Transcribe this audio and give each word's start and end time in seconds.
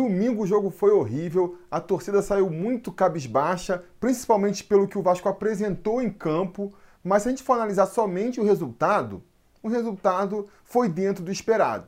Domingo 0.00 0.44
o 0.44 0.46
jogo 0.46 0.70
foi 0.70 0.92
horrível, 0.92 1.58
a 1.70 1.78
torcida 1.78 2.22
saiu 2.22 2.48
muito 2.48 2.90
cabisbaixa, 2.90 3.84
principalmente 4.00 4.64
pelo 4.64 4.88
que 4.88 4.96
o 4.96 5.02
Vasco 5.02 5.28
apresentou 5.28 6.00
em 6.00 6.08
campo, 6.08 6.72
mas 7.04 7.22
se 7.22 7.28
a 7.28 7.30
gente 7.32 7.42
for 7.42 7.52
analisar 7.52 7.84
somente 7.84 8.40
o 8.40 8.42
resultado, 8.42 9.22
o 9.62 9.68
resultado 9.68 10.48
foi 10.64 10.88
dentro 10.88 11.22
do 11.22 11.30
esperado. 11.30 11.84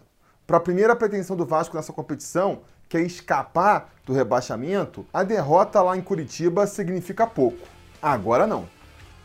Para 0.46 0.58
a 0.58 0.60
primeira 0.60 0.94
pretensão 0.94 1.34
do 1.34 1.46
Vasco 1.46 1.74
nessa 1.74 1.90
competição, 1.90 2.60
que 2.86 2.98
é 2.98 3.00
escapar 3.00 3.90
do 4.04 4.12
rebaixamento, 4.12 5.06
a 5.10 5.22
derrota 5.22 5.80
lá 5.80 5.96
em 5.96 6.02
Curitiba 6.02 6.66
significa 6.66 7.26
pouco. 7.26 7.66
Agora 8.02 8.46
não. 8.46 8.68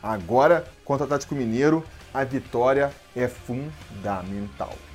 Agora, 0.02 0.66
contra 0.86 1.04
o 1.04 1.08
Atlético 1.08 1.36
Mineiro, 1.36 1.84
a 2.14 2.24
vitória 2.24 2.94
é 3.14 3.28
fundamental. 3.28 4.87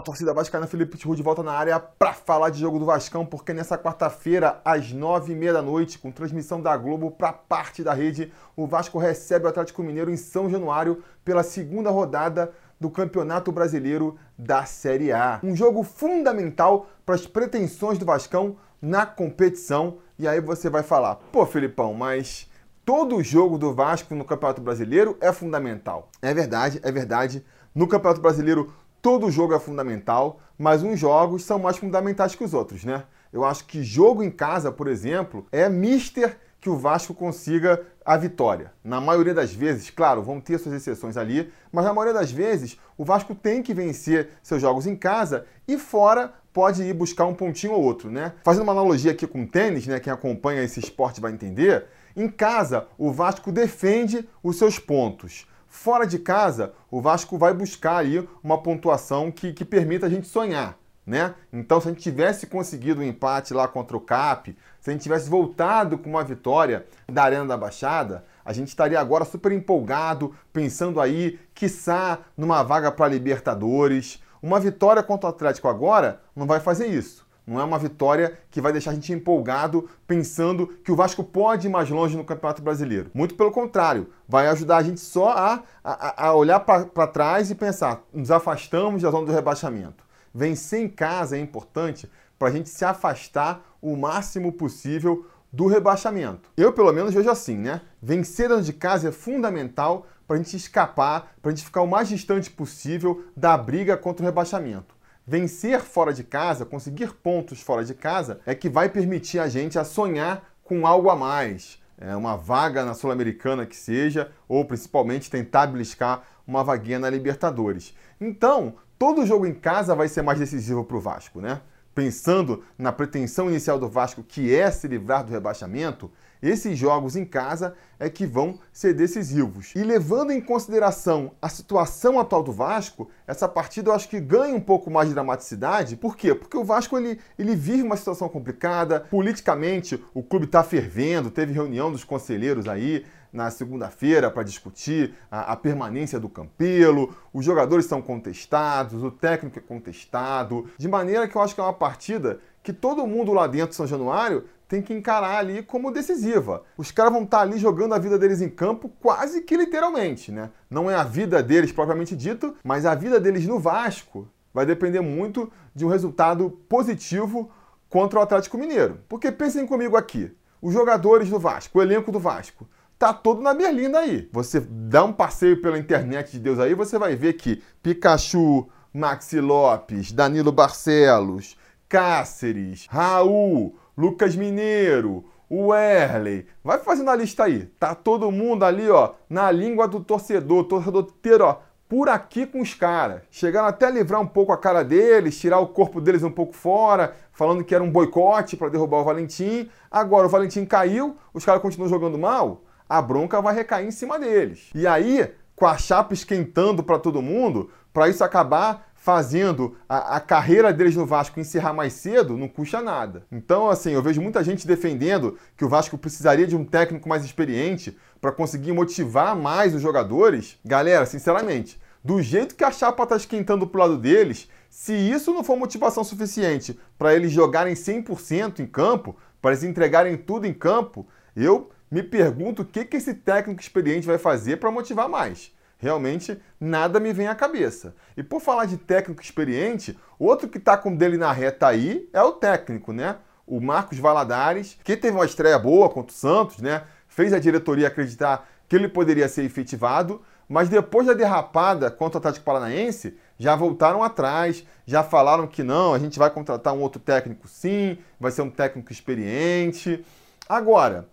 Fala 0.00 0.06
torcida 0.06 0.32
vascaína, 0.32 0.66
Felipe 0.66 0.96
Tiru 0.96 1.14
de 1.14 1.22
volta 1.22 1.42
na 1.42 1.52
área 1.52 1.78
para 1.78 2.14
falar 2.14 2.48
de 2.48 2.58
jogo 2.58 2.78
do 2.78 2.86
Vascão, 2.86 3.26
porque 3.26 3.52
nessa 3.52 3.76
quarta-feira, 3.76 4.58
às 4.64 4.92
nove 4.92 5.34
e 5.34 5.36
meia 5.36 5.52
da 5.52 5.60
noite, 5.60 5.98
com 5.98 6.10
transmissão 6.10 6.58
da 6.58 6.74
Globo 6.74 7.10
para 7.10 7.34
parte 7.34 7.84
da 7.84 7.92
rede, 7.92 8.32
o 8.56 8.66
Vasco 8.66 8.98
recebe 8.98 9.44
o 9.44 9.48
Atlético 9.48 9.82
Mineiro 9.82 10.10
em 10.10 10.16
São 10.16 10.48
Januário 10.48 11.02
pela 11.22 11.42
segunda 11.42 11.90
rodada 11.90 12.50
do 12.80 12.88
Campeonato 12.88 13.52
Brasileiro 13.52 14.16
da 14.38 14.64
Série 14.64 15.12
A. 15.12 15.38
Um 15.42 15.54
jogo 15.54 15.82
fundamental 15.82 16.86
para 17.04 17.14
as 17.14 17.26
pretensões 17.26 17.98
do 17.98 18.06
Vascão 18.06 18.56
na 18.80 19.04
competição. 19.04 19.98
E 20.18 20.26
aí 20.26 20.40
você 20.40 20.70
vai 20.70 20.82
falar, 20.82 21.16
pô 21.30 21.44
Felipão, 21.44 21.92
mas 21.92 22.48
todo 22.86 23.22
jogo 23.22 23.58
do 23.58 23.74
Vasco 23.74 24.14
no 24.14 24.24
Campeonato 24.24 24.62
Brasileiro 24.62 25.18
é 25.20 25.30
fundamental. 25.30 26.08
É 26.22 26.32
verdade, 26.32 26.80
é 26.82 26.90
verdade. 26.90 27.44
No 27.74 27.86
Campeonato 27.86 28.22
Brasileiro 28.22 28.72
todo 29.00 29.30
jogo 29.30 29.54
é 29.54 29.58
fundamental, 29.58 30.40
mas 30.58 30.82
uns 30.82 30.98
jogos 30.98 31.44
são 31.44 31.58
mais 31.58 31.76
fundamentais 31.76 32.34
que 32.34 32.44
os 32.44 32.54
outros, 32.54 32.84
né? 32.84 33.04
Eu 33.32 33.44
acho 33.44 33.64
que 33.64 33.82
jogo 33.82 34.22
em 34.22 34.30
casa, 34.30 34.72
por 34.72 34.88
exemplo, 34.88 35.46
é 35.52 35.68
mister 35.68 36.36
que 36.60 36.68
o 36.68 36.76
Vasco 36.76 37.14
consiga 37.14 37.80
a 38.04 38.16
vitória. 38.16 38.72
Na 38.84 39.00
maioria 39.00 39.32
das 39.32 39.52
vezes, 39.52 39.88
claro, 39.88 40.22
vão 40.22 40.40
ter 40.40 40.58
suas 40.58 40.74
exceções 40.74 41.16
ali, 41.16 41.50
mas 41.72 41.84
na 41.84 41.94
maioria 41.94 42.12
das 42.12 42.30
vezes 42.30 42.76
o 42.98 43.04
Vasco 43.04 43.34
tem 43.34 43.62
que 43.62 43.72
vencer 43.72 44.30
seus 44.42 44.60
jogos 44.60 44.86
em 44.86 44.94
casa 44.94 45.46
e 45.66 45.78
fora 45.78 46.34
pode 46.52 46.82
ir 46.82 46.92
buscar 46.92 47.24
um 47.26 47.34
pontinho 47.34 47.72
ou 47.72 47.82
outro, 47.82 48.10
né? 48.10 48.32
Fazendo 48.44 48.64
uma 48.64 48.72
analogia 48.72 49.12
aqui 49.12 49.26
com 49.26 49.44
o 49.44 49.46
tênis, 49.46 49.86
né? 49.86 50.00
Quem 50.00 50.12
acompanha 50.12 50.62
esse 50.62 50.80
esporte 50.80 51.20
vai 51.20 51.32
entender. 51.32 51.86
Em 52.16 52.28
casa, 52.28 52.88
o 52.98 53.12
Vasco 53.12 53.52
defende 53.52 54.28
os 54.42 54.58
seus 54.58 54.78
pontos. 54.78 55.46
Fora 55.72 56.04
de 56.04 56.18
casa, 56.18 56.74
o 56.90 57.00
Vasco 57.00 57.38
vai 57.38 57.54
buscar 57.54 57.98
aí 57.98 58.28
uma 58.42 58.60
pontuação 58.60 59.30
que, 59.30 59.52
que 59.52 59.64
permita 59.64 60.06
a 60.06 60.10
gente 60.10 60.26
sonhar. 60.26 60.76
Né? 61.06 61.32
Então, 61.52 61.80
se 61.80 61.88
a 61.88 61.92
gente 61.92 62.02
tivesse 62.02 62.48
conseguido 62.48 63.00
um 63.00 63.04
empate 63.04 63.54
lá 63.54 63.68
contra 63.68 63.96
o 63.96 64.00
CAP, 64.00 64.56
se 64.80 64.90
a 64.90 64.92
gente 64.92 65.02
tivesse 65.02 65.30
voltado 65.30 65.96
com 65.96 66.10
uma 66.10 66.24
vitória 66.24 66.86
da 67.08 67.22
Arena 67.22 67.46
da 67.46 67.56
Baixada, 67.56 68.24
a 68.44 68.52
gente 68.52 68.68
estaria 68.68 68.98
agora 69.00 69.24
super 69.24 69.52
empolgado, 69.52 70.34
pensando 70.52 71.00
aí, 71.00 71.38
quiçá, 71.54 72.18
numa 72.36 72.64
vaga 72.64 72.90
para 72.90 73.08
Libertadores. 73.08 74.20
Uma 74.42 74.58
vitória 74.58 75.04
contra 75.04 75.28
o 75.28 75.32
Atlético 75.32 75.68
agora 75.68 76.20
não 76.34 76.46
vai 76.46 76.58
fazer 76.58 76.88
isso. 76.88 77.24
Não 77.46 77.60
é 77.60 77.64
uma 77.64 77.78
vitória 77.78 78.38
que 78.50 78.60
vai 78.60 78.72
deixar 78.72 78.92
a 78.92 78.94
gente 78.94 79.12
empolgado 79.12 79.88
pensando 80.06 80.66
que 80.84 80.92
o 80.92 80.96
Vasco 80.96 81.24
pode 81.24 81.66
ir 81.66 81.70
mais 81.70 81.90
longe 81.90 82.16
no 82.16 82.24
Campeonato 82.24 82.62
Brasileiro. 82.62 83.10
Muito 83.12 83.34
pelo 83.34 83.50
contrário, 83.50 84.08
vai 84.28 84.46
ajudar 84.48 84.78
a 84.78 84.82
gente 84.82 85.00
só 85.00 85.30
a, 85.30 85.62
a, 85.82 86.28
a 86.28 86.34
olhar 86.34 86.60
para 86.60 87.06
trás 87.06 87.50
e 87.50 87.54
pensar: 87.54 88.02
nos 88.12 88.30
afastamos 88.30 89.02
da 89.02 89.10
zona 89.10 89.26
do 89.26 89.32
rebaixamento. 89.32 90.04
Vencer 90.32 90.80
em 90.80 90.88
casa 90.88 91.36
é 91.36 91.40
importante 91.40 92.08
para 92.38 92.48
a 92.48 92.50
gente 92.52 92.68
se 92.68 92.84
afastar 92.84 93.62
o 93.82 93.96
máximo 93.96 94.52
possível 94.52 95.26
do 95.52 95.66
rebaixamento. 95.66 96.48
Eu, 96.56 96.72
pelo 96.72 96.92
menos, 96.92 97.12
vejo 97.12 97.28
assim, 97.28 97.56
né? 97.56 97.80
Vencer 98.00 98.48
dentro 98.48 98.64
de 98.64 98.72
casa 98.72 99.08
é 99.08 99.12
fundamental 99.12 100.06
para 100.26 100.36
a 100.36 100.38
gente 100.38 100.56
escapar, 100.56 101.32
para 101.42 101.50
a 101.50 101.54
gente 101.54 101.64
ficar 101.64 101.82
o 101.82 101.88
mais 101.88 102.08
distante 102.08 102.50
possível 102.50 103.24
da 103.36 103.58
briga 103.58 103.96
contra 103.96 104.22
o 104.22 104.26
rebaixamento. 104.26 104.94
Vencer 105.30 105.80
fora 105.80 106.12
de 106.12 106.24
casa, 106.24 106.66
conseguir 106.66 107.12
pontos 107.12 107.60
fora 107.60 107.84
de 107.84 107.94
casa, 107.94 108.40
é 108.44 108.52
que 108.52 108.68
vai 108.68 108.88
permitir 108.88 109.38
a 109.38 109.46
gente 109.46 109.78
a 109.78 109.84
sonhar 109.84 110.42
com 110.64 110.84
algo 110.84 111.08
a 111.08 111.14
mais. 111.14 111.80
É 111.96 112.16
uma 112.16 112.36
vaga 112.36 112.84
na 112.84 112.94
Sul-Americana 112.94 113.64
que 113.64 113.76
seja, 113.76 114.32
ou 114.48 114.64
principalmente 114.64 115.30
tentar 115.30 115.68
beliscar 115.68 116.24
uma 116.44 116.64
vaguinha 116.64 116.98
na 116.98 117.08
Libertadores. 117.08 117.94
Então, 118.20 118.74
todo 118.98 119.24
jogo 119.24 119.46
em 119.46 119.54
casa 119.54 119.94
vai 119.94 120.08
ser 120.08 120.22
mais 120.22 120.40
decisivo 120.40 120.82
para 120.82 120.96
o 120.96 121.00
Vasco, 121.00 121.40
né? 121.40 121.60
Pensando 122.00 122.64
na 122.78 122.90
pretensão 122.90 123.50
inicial 123.50 123.78
do 123.78 123.86
Vasco, 123.86 124.22
que 124.22 124.54
é 124.54 124.70
se 124.70 124.88
livrar 124.88 125.22
do 125.22 125.32
rebaixamento, 125.32 126.10
esses 126.42 126.78
jogos 126.78 127.14
em 127.14 127.26
casa 127.26 127.74
é 127.98 128.08
que 128.08 128.24
vão 128.24 128.58
ser 128.72 128.94
decisivos. 128.94 129.74
E 129.76 129.82
levando 129.82 130.30
em 130.30 130.40
consideração 130.40 131.32
a 131.42 131.50
situação 131.50 132.18
atual 132.18 132.42
do 132.42 132.52
Vasco, 132.52 133.10
essa 133.26 133.46
partida 133.46 133.90
eu 133.90 133.94
acho 133.94 134.08
que 134.08 134.18
ganha 134.18 134.54
um 134.54 134.60
pouco 134.62 134.90
mais 134.90 135.08
de 135.08 135.14
dramaticidade. 135.14 135.94
Por 135.94 136.16
quê? 136.16 136.34
Porque 136.34 136.56
o 136.56 136.64
Vasco 136.64 136.96
ele, 136.96 137.20
ele 137.38 137.54
vive 137.54 137.82
uma 137.82 137.98
situação 137.98 138.30
complicada, 138.30 139.00
politicamente 139.00 140.02
o 140.14 140.22
clube 140.22 140.46
está 140.46 140.62
fervendo, 140.62 141.30
teve 141.30 141.52
reunião 141.52 141.92
dos 141.92 142.02
conselheiros 142.02 142.66
aí 142.66 143.04
na 143.32 143.50
segunda-feira 143.50 144.30
para 144.30 144.42
discutir 144.42 145.14
a, 145.30 145.52
a, 145.52 145.56
permanência 145.56 146.18
do 146.18 146.28
Campelo, 146.28 147.14
os 147.32 147.44
jogadores 147.44 147.86
são 147.86 148.02
contestados, 148.02 149.02
o 149.02 149.10
técnico 149.10 149.58
é 149.58 149.62
contestado, 149.62 150.68
de 150.76 150.88
maneira 150.88 151.28
que 151.28 151.36
eu 151.36 151.42
acho 151.42 151.54
que 151.54 151.60
é 151.60 151.64
uma 151.64 151.72
partida 151.72 152.40
que 152.62 152.72
todo 152.72 153.06
mundo 153.06 153.32
lá 153.32 153.46
dentro 153.46 153.70
de 153.70 153.76
São 153.76 153.86
Januário 153.86 154.44
tem 154.68 154.80
que 154.80 154.94
encarar 154.94 155.36
ali 155.36 155.62
como 155.62 155.90
decisiva. 155.90 156.62
Os 156.76 156.92
caras 156.92 157.12
vão 157.12 157.24
estar 157.24 157.40
ali 157.40 157.58
jogando 157.58 157.94
a 157.94 157.98
vida 157.98 158.16
deles 158.18 158.40
em 158.40 158.48
campo 158.48 158.88
quase 159.00 159.42
que 159.42 159.56
literalmente, 159.56 160.30
né? 160.30 160.50
Não 160.70 160.88
é 160.88 160.94
a 160.94 161.02
vida 161.02 161.42
deles 161.42 161.72
propriamente 161.72 162.14
dito, 162.14 162.54
mas 162.62 162.86
a 162.86 162.94
vida 162.94 163.18
deles 163.18 163.46
no 163.46 163.58
Vasco 163.58 164.28
vai 164.54 164.64
depender 164.64 165.00
muito 165.00 165.50
de 165.74 165.84
um 165.84 165.88
resultado 165.88 166.50
positivo 166.68 167.50
contra 167.88 168.20
o 168.20 168.22
Atlético 168.22 168.58
Mineiro. 168.58 169.00
Porque 169.08 169.32
pensem 169.32 169.66
comigo 169.66 169.96
aqui, 169.96 170.30
os 170.62 170.72
jogadores 170.72 171.28
do 171.28 171.38
Vasco, 171.38 171.78
o 171.78 171.82
elenco 171.82 172.12
do 172.12 172.20
Vasco, 172.20 172.68
tá 173.00 173.14
todo 173.14 173.40
na 173.40 173.54
berlinda 173.54 173.98
aí. 173.98 174.28
Você 174.30 174.60
dá 174.60 175.02
um 175.02 175.12
passeio 175.12 175.62
pela 175.62 175.78
internet 175.78 176.32
de 176.32 176.38
Deus 176.38 176.58
aí, 176.58 176.74
você 176.74 176.98
vai 176.98 177.16
ver 177.16 177.32
que 177.32 177.62
Pikachu, 177.82 178.68
Maxi 178.92 179.40
Lopes, 179.40 180.12
Danilo 180.12 180.52
Barcelos, 180.52 181.56
Cáceres, 181.88 182.86
Raul, 182.90 183.74
Lucas 183.96 184.36
Mineiro, 184.36 185.24
o 185.48 185.74
Erley. 185.74 186.46
Vai 186.62 186.78
fazendo 186.78 187.08
a 187.08 187.16
lista 187.16 187.44
aí. 187.44 187.64
Tá 187.78 187.94
todo 187.94 188.30
mundo 188.30 188.64
ali, 188.64 188.90
ó, 188.90 189.14
na 189.30 189.50
língua 189.50 189.88
do 189.88 190.00
torcedor, 190.00 190.64
torcedor 190.64 191.06
inteiro, 191.08 191.46
ó, 191.46 191.58
por 191.88 192.10
aqui 192.10 192.44
com 192.44 192.60
os 192.60 192.74
caras. 192.74 193.22
Chegaram 193.30 193.66
até 193.66 193.86
a 193.86 193.90
livrar 193.90 194.20
um 194.20 194.26
pouco 194.26 194.52
a 194.52 194.58
cara 194.58 194.84
deles, 194.84 195.40
tirar 195.40 195.58
o 195.58 195.68
corpo 195.68 196.02
deles 196.02 196.22
um 196.22 196.30
pouco 196.30 196.52
fora, 196.52 197.16
falando 197.32 197.64
que 197.64 197.74
era 197.74 197.82
um 197.82 197.90
boicote 197.90 198.58
para 198.58 198.68
derrubar 198.68 198.98
o 198.98 199.04
Valentim. 199.04 199.70
Agora 199.90 200.26
o 200.26 200.30
Valentim 200.30 200.66
caiu, 200.66 201.16
os 201.32 201.46
caras 201.46 201.62
continuam 201.62 201.88
jogando 201.88 202.18
mal, 202.18 202.62
a 202.90 203.00
bronca 203.00 203.40
vai 203.40 203.54
recair 203.54 203.86
em 203.86 203.92
cima 203.92 204.18
deles. 204.18 204.68
E 204.74 204.84
aí, 204.84 205.32
com 205.54 205.64
a 205.64 205.78
chapa 205.78 206.12
esquentando 206.12 206.82
para 206.82 206.98
todo 206.98 207.22
mundo, 207.22 207.70
para 207.92 208.08
isso 208.08 208.24
acabar 208.24 208.90
fazendo 208.96 209.76
a, 209.88 210.16
a, 210.16 210.20
carreira 210.20 210.72
deles 210.72 210.96
no 210.96 211.06
Vasco 211.06 211.38
encerrar 211.38 211.72
mais 211.72 211.92
cedo, 211.92 212.36
não 212.36 212.48
custa 212.48 212.82
nada. 212.82 213.24
Então, 213.30 213.70
assim, 213.70 213.92
eu 213.92 214.02
vejo 214.02 214.20
muita 214.20 214.42
gente 214.42 214.66
defendendo 214.66 215.38
que 215.56 215.64
o 215.64 215.68
Vasco 215.68 215.96
precisaria 215.96 216.48
de 216.48 216.56
um 216.56 216.64
técnico 216.64 217.08
mais 217.08 217.24
experiente 217.24 217.96
para 218.20 218.32
conseguir 218.32 218.72
motivar 218.72 219.36
mais 219.36 219.72
os 219.72 219.80
jogadores. 219.80 220.58
Galera, 220.64 221.06
sinceramente, 221.06 221.80
do 222.04 222.20
jeito 222.20 222.56
que 222.56 222.64
a 222.64 222.72
chapa 222.72 223.04
está 223.04 223.16
esquentando 223.16 223.68
pro 223.68 223.80
lado 223.80 223.96
deles, 223.96 224.50
se 224.68 224.92
isso 224.92 225.32
não 225.32 225.44
for 225.44 225.56
motivação 225.56 226.02
suficiente 226.02 226.78
para 226.98 227.14
eles 227.14 227.30
jogarem 227.30 227.74
100% 227.74 228.58
em 228.58 228.66
campo, 228.66 229.16
para 229.40 229.52
eles 229.52 229.62
entregarem 229.62 230.16
tudo 230.16 230.46
em 230.46 230.52
campo, 230.52 231.06
eu 231.36 231.70
me 231.90 232.02
pergunto 232.02 232.62
o 232.62 232.64
que, 232.64 232.84
que 232.84 232.96
esse 232.96 233.14
técnico 233.14 233.60
experiente 233.60 234.06
vai 234.06 234.18
fazer 234.18 234.58
para 234.58 234.70
motivar 234.70 235.08
mais. 235.08 235.52
Realmente 235.78 236.40
nada 236.60 237.00
me 237.00 237.12
vem 237.12 237.26
à 237.26 237.34
cabeça. 237.34 237.94
E 238.16 238.22
por 238.22 238.40
falar 238.40 238.66
de 238.66 238.76
técnico 238.76 239.22
experiente, 239.22 239.98
outro 240.18 240.48
que 240.48 240.58
está 240.58 240.76
com 240.76 240.94
dele 240.94 241.16
na 241.16 241.32
reta 241.32 241.66
aí 241.66 242.08
é 242.12 242.22
o 242.22 242.32
técnico, 242.32 242.92
né? 242.92 243.16
O 243.46 243.60
Marcos 243.60 243.98
Valadares, 243.98 244.78
que 244.84 244.96
teve 244.96 245.16
uma 245.16 245.24
estreia 245.24 245.58
boa 245.58 245.88
contra 245.88 246.12
o 246.12 246.16
Santos, 246.16 246.58
né? 246.58 246.84
Fez 247.08 247.32
a 247.32 247.38
diretoria 247.38 247.88
acreditar 247.88 248.48
que 248.68 248.76
ele 248.76 248.88
poderia 248.88 249.26
ser 249.26 249.42
efetivado, 249.42 250.22
mas 250.46 250.68
depois 250.68 251.06
da 251.06 251.14
derrapada 251.14 251.90
contra 251.90 252.18
o 252.18 252.20
Atlético 252.20 252.44
Paranaense, 252.44 253.16
já 253.38 253.56
voltaram 253.56 254.02
atrás, 254.02 254.64
já 254.86 255.02
falaram 255.02 255.46
que 255.46 255.62
não, 255.62 255.94
a 255.94 255.98
gente 255.98 256.18
vai 256.18 256.30
contratar 256.30 256.74
um 256.74 256.80
outro 256.80 257.00
técnico 257.00 257.48
sim, 257.48 257.98
vai 258.18 258.30
ser 258.30 258.42
um 258.42 258.50
técnico 258.50 258.92
experiente. 258.92 260.04
Agora, 260.48 261.08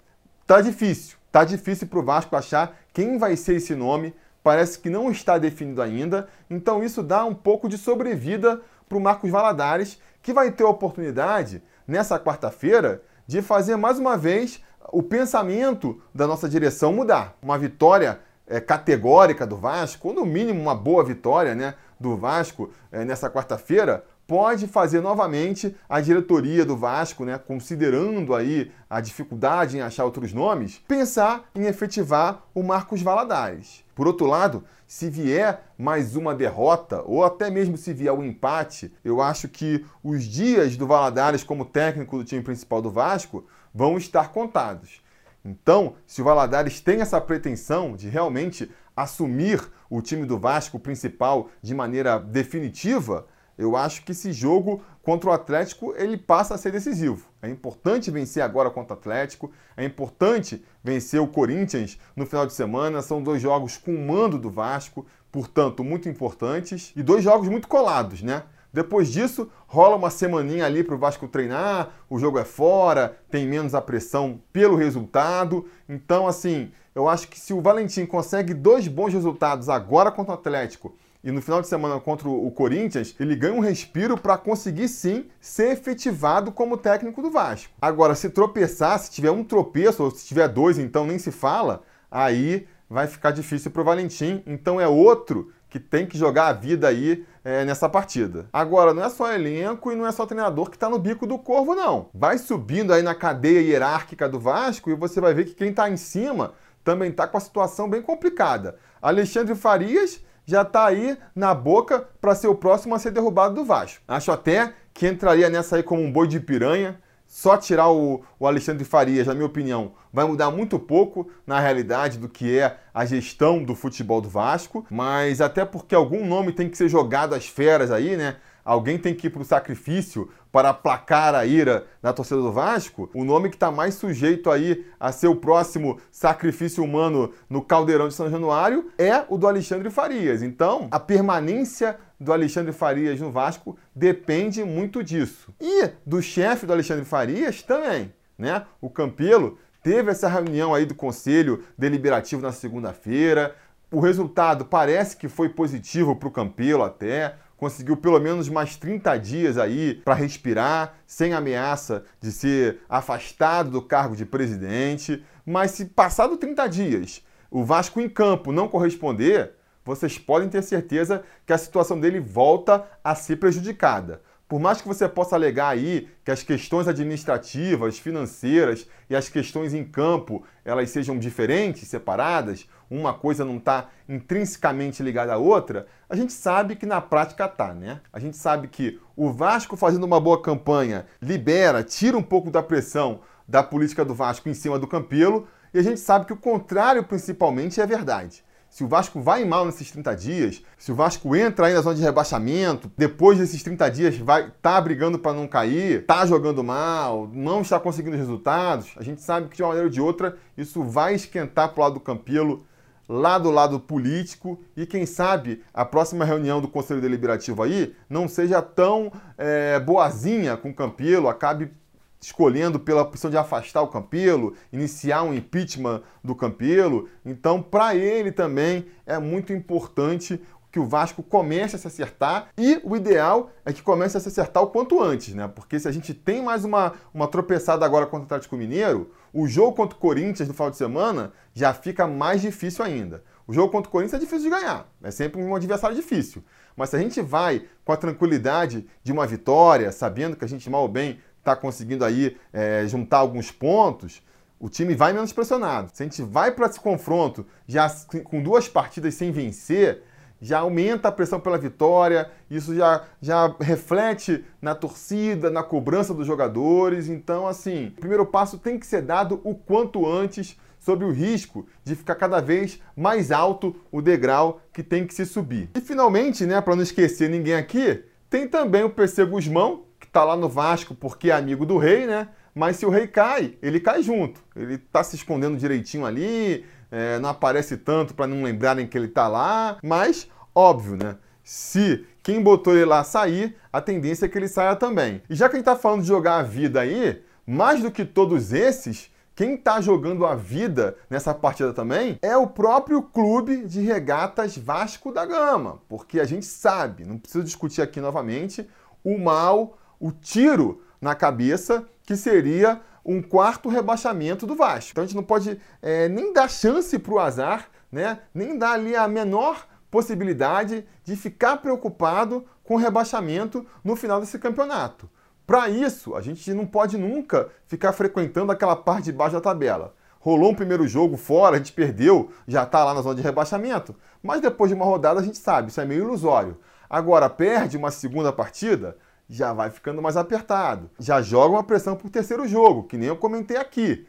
tá 0.47 0.61
difícil, 0.61 1.17
tá 1.31 1.43
difícil 1.43 1.87
para 1.87 1.99
o 1.99 2.03
Vasco 2.03 2.35
achar 2.35 2.75
quem 2.93 3.17
vai 3.17 3.35
ser 3.35 3.57
esse 3.57 3.75
nome, 3.75 4.15
parece 4.41 4.79
que 4.79 4.89
não 4.89 5.11
está 5.11 5.37
definido 5.37 5.81
ainda, 5.81 6.27
então 6.49 6.81
isso 6.81 7.03
dá 7.03 7.25
um 7.25 7.35
pouco 7.35 7.67
de 7.67 7.77
sobrevida 7.77 8.61
para 8.87 8.97
o 8.97 9.01
Marcos 9.01 9.29
Valadares, 9.29 9.99
que 10.23 10.33
vai 10.33 10.49
ter 10.51 10.63
a 10.63 10.69
oportunidade, 10.69 11.61
nessa 11.85 12.19
quarta-feira, 12.19 13.01
de 13.27 13.41
fazer 13.41 13.75
mais 13.75 13.99
uma 13.99 14.17
vez 14.17 14.63
o 14.91 15.03
pensamento 15.03 16.01
da 16.13 16.25
nossa 16.25 16.47
direção 16.47 16.93
mudar. 16.93 17.35
Uma 17.41 17.57
vitória 17.57 18.19
é, 18.47 18.59
categórica 18.59 19.45
do 19.45 19.57
Vasco, 19.57 20.07
ou 20.07 20.13
no 20.13 20.25
mínimo 20.25 20.61
uma 20.61 20.75
boa 20.75 21.03
vitória 21.03 21.53
né, 21.53 21.75
do 21.99 22.15
Vasco 22.15 22.71
é, 22.91 23.03
nessa 23.03 23.29
quarta-feira, 23.29 24.05
pode 24.27 24.67
fazer 24.67 24.99
novamente 24.99 25.73
a 25.87 26.01
diretoria 26.01 26.65
do 26.65 26.75
Vasco, 26.75 27.23
né, 27.23 27.37
considerando 27.37 28.35
aí 28.35 28.69
a 28.89 28.99
dificuldade 28.99 29.77
em 29.77 29.81
achar 29.81 30.03
outros 30.03 30.33
nomes, 30.33 30.83
pensar 30.85 31.45
em 31.55 31.63
efetivar 31.63 32.43
o 32.53 32.61
Marcos 32.61 33.01
Valadares. 33.01 33.85
Por 33.95 34.05
outro 34.05 34.27
lado, 34.27 34.65
se 34.85 35.09
vier 35.09 35.63
mais 35.77 36.15
uma 36.15 36.35
derrota, 36.35 37.01
ou 37.05 37.23
até 37.23 37.49
mesmo 37.49 37.77
se 37.77 37.93
vier 37.93 38.13
um 38.13 38.23
empate, 38.23 38.93
eu 39.03 39.21
acho 39.21 39.47
que 39.47 39.83
os 40.03 40.25
dias 40.25 40.75
do 40.75 40.85
Valadares 40.85 41.43
como 41.43 41.65
técnico 41.65 42.17
do 42.17 42.23
time 42.23 42.43
principal 42.43 42.81
do 42.81 42.91
Vasco 42.91 43.45
vão 43.73 43.97
estar 43.97 44.31
contados. 44.31 45.01
Então, 45.43 45.95
se 46.05 46.21
o 46.21 46.25
Valadares 46.25 46.81
tem 46.81 46.99
essa 46.99 47.21
pretensão 47.21 47.95
de 47.95 48.09
realmente 48.09 48.69
assumir 48.95 49.61
o 49.89 50.01
time 50.01 50.25
do 50.25 50.37
Vasco 50.37 50.79
principal 50.79 51.49
de 51.61 51.73
maneira 51.73 52.19
definitiva, 52.19 53.25
eu 53.57 53.75
acho 53.75 54.03
que 54.03 54.11
esse 54.11 54.31
jogo 54.31 54.81
contra 55.01 55.29
o 55.29 55.33
Atlético 55.33 55.93
ele 55.97 56.17
passa 56.17 56.53
a 56.53 56.57
ser 56.57 56.71
decisivo. 56.71 57.27
É 57.41 57.49
importante 57.49 58.11
vencer 58.11 58.43
agora 58.43 58.69
contra 58.69 58.95
o 58.95 58.99
Atlético, 58.99 59.51
é 59.75 59.83
importante 59.83 60.63
vencer 60.83 61.19
o 61.19 61.27
Corinthians 61.27 61.97
no 62.15 62.25
final 62.25 62.45
de 62.45 62.53
semana. 62.53 63.01
São 63.01 63.23
dois 63.23 63.41
jogos 63.41 63.77
com 63.77 63.97
mando 63.97 64.37
do 64.37 64.49
Vasco, 64.49 65.05
portanto, 65.31 65.83
muito 65.83 66.07
importantes 66.07 66.91
e 66.95 67.01
dois 67.01 67.23
jogos 67.23 67.47
muito 67.47 67.67
colados, 67.67 68.21
né? 68.21 68.43
Depois 68.71 69.11
disso, 69.11 69.49
rola 69.65 69.95
uma 69.95 70.09
semaninha 70.09 70.65
ali 70.65 70.83
para 70.83 70.93
o 70.93 70.99
Vasco 70.99 71.27
treinar, 71.27 71.89
o 72.09 72.19
jogo 72.19 72.37
é 72.37 72.43
fora, 72.43 73.17
tem 73.31 73.47
menos 73.47 73.73
a 73.73 73.81
pressão 73.81 74.39
pelo 74.53 74.75
resultado. 74.75 75.65
Então, 75.87 76.27
assim, 76.27 76.71
eu 76.93 77.07
acho 77.07 77.27
que 77.27 77.39
se 77.39 77.53
o 77.53 77.61
Valentim 77.61 78.05
consegue 78.05 78.53
dois 78.53 78.87
bons 78.87 79.13
resultados 79.13 79.69
agora 79.69 80.11
contra 80.11 80.33
o 80.33 80.35
Atlético 80.35 80.95
e 81.23 81.31
no 81.31 81.41
final 81.41 81.61
de 81.61 81.67
semana 81.67 81.99
contra 81.99 82.29
o 82.29 82.49
Corinthians, 82.51 83.15
ele 83.19 83.35
ganha 83.35 83.53
um 83.53 83.59
respiro 83.59 84.17
para 84.17 84.37
conseguir 84.37 84.87
sim 84.87 85.25
ser 85.39 85.71
efetivado 85.71 86.51
como 86.51 86.77
técnico 86.77 87.21
do 87.21 87.31
Vasco. 87.31 87.73
Agora, 87.81 88.15
se 88.15 88.29
tropeçar, 88.29 88.97
se 88.99 89.11
tiver 89.11 89.31
um 89.31 89.43
tropeço, 89.43 90.03
ou 90.03 90.11
se 90.11 90.25
tiver 90.25 90.47
dois, 90.47 90.77
então 90.77 91.05
nem 91.05 91.19
se 91.19 91.31
fala, 91.31 91.81
aí 92.09 92.67
vai 92.89 93.07
ficar 93.07 93.31
difícil 93.31 93.71
para 93.71 93.81
o 93.81 93.85
Valentim. 93.85 94.41
Então 94.45 94.79
é 94.79 94.87
outro 94.87 95.51
que 95.69 95.79
tem 95.79 96.05
que 96.05 96.17
jogar 96.17 96.47
a 96.47 96.53
vida 96.53 96.87
aí 96.87 97.25
é, 97.43 97.65
nessa 97.65 97.89
partida. 97.89 98.47
Agora, 98.53 98.93
não 98.93 99.03
é 99.03 99.09
só 99.09 99.31
elenco 99.33 99.91
e 99.91 99.95
não 99.95 100.07
é 100.07 100.11
só 100.11 100.25
treinador 100.25 100.69
que 100.69 100.77
está 100.77 100.89
no 100.89 100.97
bico 100.97 101.27
do 101.27 101.37
corvo, 101.37 101.75
não. 101.75 102.09
Vai 102.13 102.37
subindo 102.37 102.93
aí 102.93 103.01
na 103.01 103.13
cadeia 103.13 103.61
hierárquica 103.61 104.29
do 104.29 104.39
Vasco 104.39 104.89
e 104.89 104.95
você 104.95 105.19
vai 105.19 105.33
ver 105.33 105.45
que 105.45 105.55
quem 105.55 105.69
está 105.69 105.89
em 105.89 105.97
cima 105.97 106.53
também 106.83 107.09
está 107.09 107.27
com 107.27 107.37
a 107.37 107.41
situação 107.41 107.89
bem 107.89 108.01
complicada. 108.01 108.77
Alexandre 109.01 109.55
Farias 109.55 110.21
já 110.47 110.61
está 110.61 110.85
aí 110.85 111.17
na 111.35 111.53
boca 111.53 112.07
para 112.21 112.33
ser 112.33 112.47
o 112.47 112.55
próximo 112.55 112.95
a 112.95 112.99
ser 112.99 113.11
derrubado 113.11 113.53
do 113.53 113.65
Vasco. 113.65 114.01
Acho 114.07 114.31
até 114.31 114.73
que 114.93 115.05
entraria 115.05 115.49
nessa 115.49 115.75
aí 115.75 115.83
como 115.83 116.01
um 116.01 116.11
boi 116.11 116.27
de 116.27 116.39
piranha. 116.39 116.97
Só 117.27 117.57
tirar 117.57 117.91
o, 117.91 118.23
o 118.39 118.47
Alexandre 118.47 118.85
Farias, 118.85 119.27
na 119.27 119.33
minha 119.33 119.45
opinião, 119.45 119.91
vai 120.13 120.23
mudar 120.25 120.49
muito 120.49 120.79
pouco 120.79 121.29
na 121.45 121.59
realidade 121.59 122.17
do 122.17 122.29
que 122.29 122.57
é 122.57 122.77
a 122.93 123.05
gestão 123.05 123.61
do 123.61 123.75
futebol 123.75 124.21
do 124.21 124.29
Vasco, 124.29 124.85
mas 124.89 125.41
até 125.41 125.65
porque 125.65 125.93
algum 125.93 126.25
nome 126.25 126.53
tem 126.53 126.69
que 126.69 126.77
ser 126.77 126.87
jogado 126.87 127.35
às 127.35 127.45
feras 127.45 127.91
aí, 127.91 128.15
né? 128.15 128.37
alguém 128.67 128.97
tem 128.97 129.15
que 129.15 129.27
ir 129.27 129.29
para 129.29 129.41
o 129.41 129.45
sacrifício 129.45 130.29
para 130.57 130.69
aplacar 130.69 131.35
a 131.35 131.45
ira 131.45 131.85
da 132.01 132.11
torcida 132.11 132.41
do 132.41 132.51
Vasco, 132.51 133.11
o 133.13 133.23
nome 133.23 133.47
que 133.49 133.55
está 133.55 133.69
mais 133.69 133.93
sujeito 133.93 134.49
aí 134.49 134.83
a 134.99 135.11
ser 135.11 135.27
o 135.27 135.35
próximo 135.35 135.99
sacrifício 136.09 136.83
humano 136.83 137.31
no 137.47 137.61
caldeirão 137.61 138.07
de 138.07 138.15
São 138.15 138.27
Januário 138.27 138.89
é 138.97 139.23
o 139.29 139.37
do 139.37 139.47
Alexandre 139.47 139.91
Farias. 139.91 140.41
Então, 140.41 140.87
a 140.89 140.99
permanência 140.99 141.99
do 142.19 142.33
Alexandre 142.33 142.73
Farias 142.73 143.21
no 143.21 143.31
Vasco 143.31 143.77
depende 143.95 144.63
muito 144.63 145.03
disso. 145.03 145.53
E 145.61 145.91
do 146.03 146.23
chefe 146.23 146.65
do 146.65 146.73
Alexandre 146.73 147.05
Farias 147.05 147.61
também, 147.61 148.11
né? 148.35 148.65
O 148.81 148.89
Campelo 148.89 149.59
teve 149.83 150.09
essa 150.09 150.27
reunião 150.27 150.73
aí 150.73 150.87
do 150.87 150.95
Conselho 150.95 151.65
Deliberativo 151.77 152.41
na 152.41 152.51
segunda-feira. 152.51 153.55
O 153.91 153.99
resultado 153.99 154.65
parece 154.65 155.17
que 155.17 155.29
foi 155.29 155.49
positivo 155.49 156.15
para 156.15 156.27
o 156.27 156.31
Campelo 156.31 156.81
até 156.81 157.35
conseguiu 157.57 157.97
pelo 157.97 158.19
menos 158.19 158.47
mais 158.47 158.77
30 158.77 159.17
dias 159.17 159.57
aí 159.57 159.95
para 160.05 160.13
respirar, 160.13 160.93
sem 161.05 161.33
ameaça 161.33 162.03
de 162.21 162.31
ser 162.31 162.79
afastado 162.87 163.71
do 163.71 163.81
cargo 163.81 164.15
de 164.15 164.25
presidente. 164.25 165.25
Mas 165.45 165.71
se 165.71 165.85
passado 165.85 166.37
30 166.37 166.67
dias 166.67 167.27
o 167.49 167.63
Vasco 167.63 167.99
em 168.01 168.09
campo 168.09 168.51
não 168.51 168.67
corresponder, 168.67 169.53
vocês 169.83 170.17
podem 170.17 170.49
ter 170.49 170.61
certeza 170.61 171.23
que 171.45 171.53
a 171.53 171.57
situação 171.57 171.99
dele 171.99 172.19
volta 172.19 172.85
a 173.03 173.15
ser 173.15 173.37
prejudicada. 173.37 174.21
Por 174.47 174.61
mais 174.61 174.81
que 174.81 174.87
você 174.87 175.09
possa 175.09 175.35
alegar 175.35 175.67
aí 175.67 176.07
que 176.23 176.31
as 176.31 176.41
questões 176.41 176.87
administrativas, 176.87 177.99
financeiras 177.99 178.87
e 179.09 179.15
as 179.15 179.27
questões 179.27 179.73
em 179.73 179.83
campo 179.83 180.43
elas 180.63 180.89
sejam 180.89 181.19
diferentes, 181.19 181.87
separadas, 181.89 182.65
uma 182.89 183.13
coisa 183.13 183.43
não 183.43 183.57
está 183.57 183.89
intrinsecamente 184.07 185.03
ligada 185.03 185.33
à 185.33 185.37
outra, 185.37 185.85
a 186.09 186.15
gente 186.15 186.31
sabe 186.31 186.77
que 186.77 186.85
na 186.85 187.01
prática 187.01 187.43
está, 187.45 187.73
né? 187.73 187.99
A 188.13 188.19
gente 188.19 188.37
sabe 188.37 188.69
que 188.69 188.97
o 189.17 189.29
Vasco 189.29 189.75
fazendo 189.75 190.05
uma 190.05 190.19
boa 190.19 190.41
campanha 190.41 191.05
libera, 191.21 191.83
tira 191.83 192.17
um 192.17 192.23
pouco 192.23 192.49
da 192.49 192.63
pressão 192.63 193.19
da 193.45 193.61
política 193.61 194.05
do 194.05 194.15
Vasco 194.15 194.47
em 194.47 194.53
cima 194.53 194.79
do 194.79 194.87
Campelo, 194.87 195.45
e 195.73 195.79
a 195.79 195.83
gente 195.83 195.99
sabe 195.99 196.25
que 196.25 196.33
o 196.33 196.37
contrário 196.37 197.03
principalmente 197.03 197.81
é 197.81 197.85
verdade 197.85 198.46
se 198.69 198.83
o 198.83 198.87
Vasco 198.87 199.19
vai 199.19 199.43
mal 199.45 199.65
nesses 199.65 199.89
30 199.89 200.15
dias, 200.15 200.63
se 200.77 200.91
o 200.91 200.95
Vasco 200.95 201.35
entra 201.35 201.67
aí 201.67 201.73
na 201.73 201.81
zona 201.81 201.95
de 201.95 202.01
rebaixamento, 202.01 202.91
depois 202.97 203.37
desses 203.37 203.63
30 203.63 203.89
dias 203.89 204.17
vai 204.17 204.51
tá 204.61 204.79
brigando 204.79 205.17
para 205.17 205.33
não 205.33 205.47
cair, 205.47 206.05
tá 206.05 206.25
jogando 206.25 206.63
mal, 206.63 207.29
não 207.33 207.61
está 207.61 207.79
conseguindo 207.79 208.17
resultados, 208.17 208.91
a 208.97 209.03
gente 209.03 209.21
sabe 209.21 209.49
que 209.49 209.55
de 209.55 209.63
uma 209.63 209.69
maneira 209.69 209.87
ou 209.87 209.91
de 209.91 210.01
outra 210.01 210.37
isso 210.57 210.83
vai 210.83 211.15
esquentar 211.15 211.69
pro 211.69 211.81
lado 211.81 211.95
do 211.95 211.99
Campelo, 211.99 212.65
lá 213.07 213.37
do 213.37 213.49
lado 213.49 213.79
político 213.79 214.61
e 214.75 214.85
quem 214.85 215.05
sabe 215.05 215.63
a 215.73 215.85
próxima 215.85 216.25
reunião 216.25 216.59
do 216.59 216.67
Conselho 216.67 217.01
Deliberativo 217.01 217.63
aí 217.63 217.95
não 218.09 218.27
seja 218.27 218.61
tão 218.61 219.11
é, 219.37 219.79
boazinha 219.79 220.57
com 220.57 220.69
o 220.69 220.73
Campelo, 220.73 221.29
acabe 221.29 221.71
escolhendo 222.19 222.79
pela 222.79 223.03
opção 223.03 223.29
de 223.29 223.37
afastar 223.37 223.81
o 223.81 223.87
Campelo, 223.87 224.53
iniciar 224.71 225.23
um 225.23 225.33
impeachment 225.33 226.01
do 226.23 226.35
Campelo. 226.35 227.07
Então, 227.25 227.61
para 227.61 227.95
ele 227.95 228.31
também 228.31 228.87
é 229.05 229.17
muito 229.19 229.53
importante 229.53 230.41
que 230.71 230.79
o 230.79 230.85
Vasco 230.85 231.23
comece 231.23 231.75
a 231.75 231.79
se 231.79 231.87
acertar 231.87 232.49
e 232.57 232.79
o 232.83 232.95
ideal 232.95 233.49
é 233.65 233.71
que 233.71 233.81
comece 233.81 234.17
a 234.17 234.19
se 234.19 234.27
acertar 234.27 234.61
o 234.61 234.67
quanto 234.67 235.01
antes, 235.01 235.33
né? 235.33 235.47
Porque 235.47 235.79
se 235.79 235.87
a 235.87 235.91
gente 235.91 236.13
tem 236.13 236.43
mais 236.43 236.63
uma, 236.65 236.93
uma 237.13 237.27
tropeçada 237.27 237.85
agora 237.85 238.05
contra 238.05 238.23
o 238.23 238.25
Atlético 238.25 238.57
Mineiro, 238.57 239.11
o 239.33 239.47
jogo 239.47 239.73
contra 239.73 239.97
o 239.97 239.99
Corinthians 239.99 240.47
no 240.47 240.53
final 240.53 240.69
de 240.69 240.77
semana 240.77 241.31
já 241.53 241.73
fica 241.73 242.05
mais 242.05 242.41
difícil 242.41 242.83
ainda. 242.83 243.23
O 243.47 243.53
jogo 243.53 243.71
contra 243.71 243.87
o 243.87 243.91
Corinthians 243.91 244.21
é 244.21 244.23
difícil 244.23 244.49
de 244.49 244.55
ganhar, 244.55 244.87
é 245.01 245.09
sempre 245.09 245.41
um 245.41 245.55
adversário 245.55 245.95
difícil. 245.95 246.43
Mas 246.75 246.89
se 246.89 246.95
a 246.95 246.99
gente 246.99 247.21
vai 247.21 247.65
com 247.83 247.91
a 247.91 247.97
tranquilidade 247.97 248.85
de 249.01 249.11
uma 249.11 249.25
vitória, 249.25 249.91
sabendo 249.91 250.35
que 250.35 250.45
a 250.45 250.47
gente 250.47 250.69
mal 250.69 250.83
ou 250.83 250.87
bem 250.87 251.17
está 251.47 251.55
conseguindo 251.55 252.03
aí 252.03 252.35
é, 252.51 252.85
juntar 252.87 253.17
alguns 253.17 253.49
pontos, 253.51 254.21
o 254.59 254.69
time 254.69 254.93
vai 254.95 255.13
menos 255.13 255.31
pressionado. 255.31 255.91
Se 255.93 256.03
a 256.03 256.05
gente 256.05 256.21
vai 256.21 256.51
para 256.51 256.65
esse 256.65 256.79
confronto 256.79 257.45
já 257.65 257.89
com 258.23 258.41
duas 258.41 258.67
partidas 258.67 259.15
sem 259.15 259.31
vencer, 259.31 260.03
já 260.41 260.59
aumenta 260.59 261.07
a 261.07 261.11
pressão 261.11 261.39
pela 261.39 261.57
vitória, 261.57 262.29
isso 262.49 262.75
já, 262.75 263.03
já 263.21 263.55
reflete 263.59 264.43
na 264.61 264.75
torcida, 264.75 265.49
na 265.49 265.63
cobrança 265.63 266.13
dos 266.13 266.27
jogadores. 266.27 267.07
Então, 267.07 267.47
assim, 267.47 267.87
o 267.87 267.99
primeiro 267.99 268.25
passo 268.25 268.57
tem 268.57 268.77
que 268.77 268.85
ser 268.85 269.01
dado 269.01 269.41
o 269.43 269.55
quanto 269.55 270.05
antes 270.05 270.59
sobre 270.79 271.05
o 271.05 271.11
risco 271.11 271.67
de 271.83 271.95
ficar 271.95 272.15
cada 272.15 272.39
vez 272.39 272.79
mais 272.95 273.31
alto 273.31 273.75
o 273.91 274.01
degrau 274.01 274.61
que 274.71 274.83
tem 274.83 275.07
que 275.07 275.13
se 275.13 275.25
subir. 275.25 275.69
E 275.75 275.81
finalmente, 275.81 276.45
né, 276.45 276.61
para 276.61 276.75
não 276.75 276.83
esquecer 276.83 277.29
ninguém 277.29 277.55
aqui, 277.55 278.03
tem 278.29 278.47
também 278.47 278.83
o 278.83 278.89
PC 278.89 279.25
Guzmão, 279.25 279.86
tá 280.05 280.23
lá 280.23 280.35
no 280.35 280.47
Vasco 280.47 280.93
porque 280.93 281.31
é 281.31 281.33
amigo 281.33 281.65
do 281.65 281.77
rei, 281.77 282.05
né? 282.05 282.27
Mas 282.53 282.77
se 282.77 282.85
o 282.85 282.89
rei 282.89 283.07
cai, 283.07 283.55
ele 283.61 283.79
cai 283.79 284.03
junto. 284.03 284.41
Ele 284.55 284.77
tá 284.77 285.03
se 285.03 285.15
escondendo 285.15 285.57
direitinho 285.57 286.05
ali, 286.05 286.65
é, 286.91 287.19
não 287.19 287.29
aparece 287.29 287.77
tanto 287.77 288.13
para 288.13 288.27
não 288.27 288.43
lembrarem 288.43 288.87
que 288.87 288.97
ele 288.97 289.07
tá 289.07 289.27
lá. 289.27 289.77
Mas, 289.83 290.27
óbvio, 290.53 290.95
né? 290.95 291.17
Se 291.43 292.05
quem 292.21 292.41
botou 292.41 292.75
ele 292.75 292.85
lá 292.85 293.03
sair, 293.03 293.55
a 293.71 293.79
tendência 293.79 294.25
é 294.25 294.29
que 294.29 294.37
ele 294.37 294.47
saia 294.47 294.75
também. 294.75 295.21
E 295.29 295.35
já 295.35 295.47
que 295.47 295.55
a 295.55 295.59
gente 295.59 295.67
está 295.67 295.75
falando 295.75 296.01
de 296.01 296.07
jogar 296.07 296.37
a 296.37 296.43
vida 296.43 296.81
aí, 296.81 297.21
mais 297.45 297.81
do 297.81 297.89
que 297.89 298.03
todos 298.03 298.51
esses, 298.51 299.09
quem 299.33 299.53
está 299.53 299.79
jogando 299.79 300.25
a 300.25 300.33
vida 300.33 300.97
nessa 301.09 301.33
partida 301.33 301.71
também 301.71 302.17
é 302.23 302.35
o 302.35 302.47
próprio 302.47 303.03
clube 303.03 303.65
de 303.65 303.81
regatas 303.81 304.57
Vasco 304.57 305.11
da 305.11 305.25
Gama, 305.25 305.79
porque 305.87 306.19
a 306.19 306.25
gente 306.25 306.45
sabe, 306.45 307.05
não 307.05 307.19
preciso 307.19 307.43
discutir 307.43 307.83
aqui 307.83 308.01
novamente, 308.01 308.67
o 309.03 309.17
mal, 309.17 309.77
o 309.99 310.11
tiro 310.11 310.81
na 311.01 311.15
cabeça 311.15 311.85
que 312.05 312.15
seria 312.15 312.81
um 313.05 313.21
quarto 313.21 313.69
rebaixamento 313.69 314.45
do 314.45 314.55
Vasco. 314.55 314.91
Então 314.91 315.03
a 315.03 315.07
gente 315.07 315.15
não 315.15 315.23
pode 315.23 315.59
é, 315.81 316.09
nem 316.09 316.33
dar 316.33 316.49
chance 316.49 316.99
para 316.99 317.13
o 317.13 317.19
azar, 317.19 317.69
né? 317.91 318.19
nem 318.33 318.57
dar 318.57 318.73
ali 318.73 318.95
a 318.95 319.07
menor 319.07 319.65
possibilidade 319.89 320.85
de 321.03 321.15
ficar 321.15 321.57
preocupado 321.57 322.45
com 322.63 322.75
o 322.75 322.77
rebaixamento 322.77 323.65
no 323.83 323.95
final 323.95 324.19
desse 324.19 324.37
campeonato. 324.37 325.09
Para 325.45 325.69
isso, 325.69 326.13
a 326.13 326.21
gente 326.21 326.53
não 326.53 326.65
pode 326.65 326.97
nunca 326.97 327.49
ficar 327.65 327.93
frequentando 327.93 328.51
aquela 328.51 328.75
parte 328.75 329.05
de 329.05 329.13
baixo 329.13 329.35
da 329.35 329.41
tabela. 329.41 329.95
Rolou 330.19 330.51
um 330.51 330.55
primeiro 330.55 330.85
jogo 330.85 331.15
fora, 331.15 331.55
a 331.55 331.57
gente 331.57 331.71
perdeu, 331.71 332.29
já 332.45 332.63
está 332.63 332.83
lá 332.83 332.93
na 332.93 333.01
zona 333.01 333.15
de 333.15 333.21
rebaixamento, 333.21 333.95
mas 334.21 334.41
depois 334.41 334.69
de 334.69 334.75
uma 334.75 334.83
rodada 334.83 335.21
a 335.21 335.23
gente 335.23 335.37
sabe, 335.37 335.69
isso 335.69 335.79
é 335.79 335.85
meio 335.85 336.03
ilusório. 336.03 336.57
Agora, 336.89 337.29
perde 337.29 337.77
uma 337.77 337.91
segunda 337.91 338.33
partida, 338.33 338.97
já 339.29 339.53
vai 339.53 339.69
ficando 339.69 340.01
mais 340.01 340.17
apertado. 340.17 340.89
Já 340.99 341.21
joga 341.21 341.55
uma 341.55 341.63
pressão 341.63 341.95
para 341.95 342.07
o 342.07 342.09
terceiro 342.09 342.47
jogo, 342.47 342.83
que 342.83 342.97
nem 342.97 343.09
eu 343.09 343.17
comentei 343.17 343.57
aqui. 343.57 344.07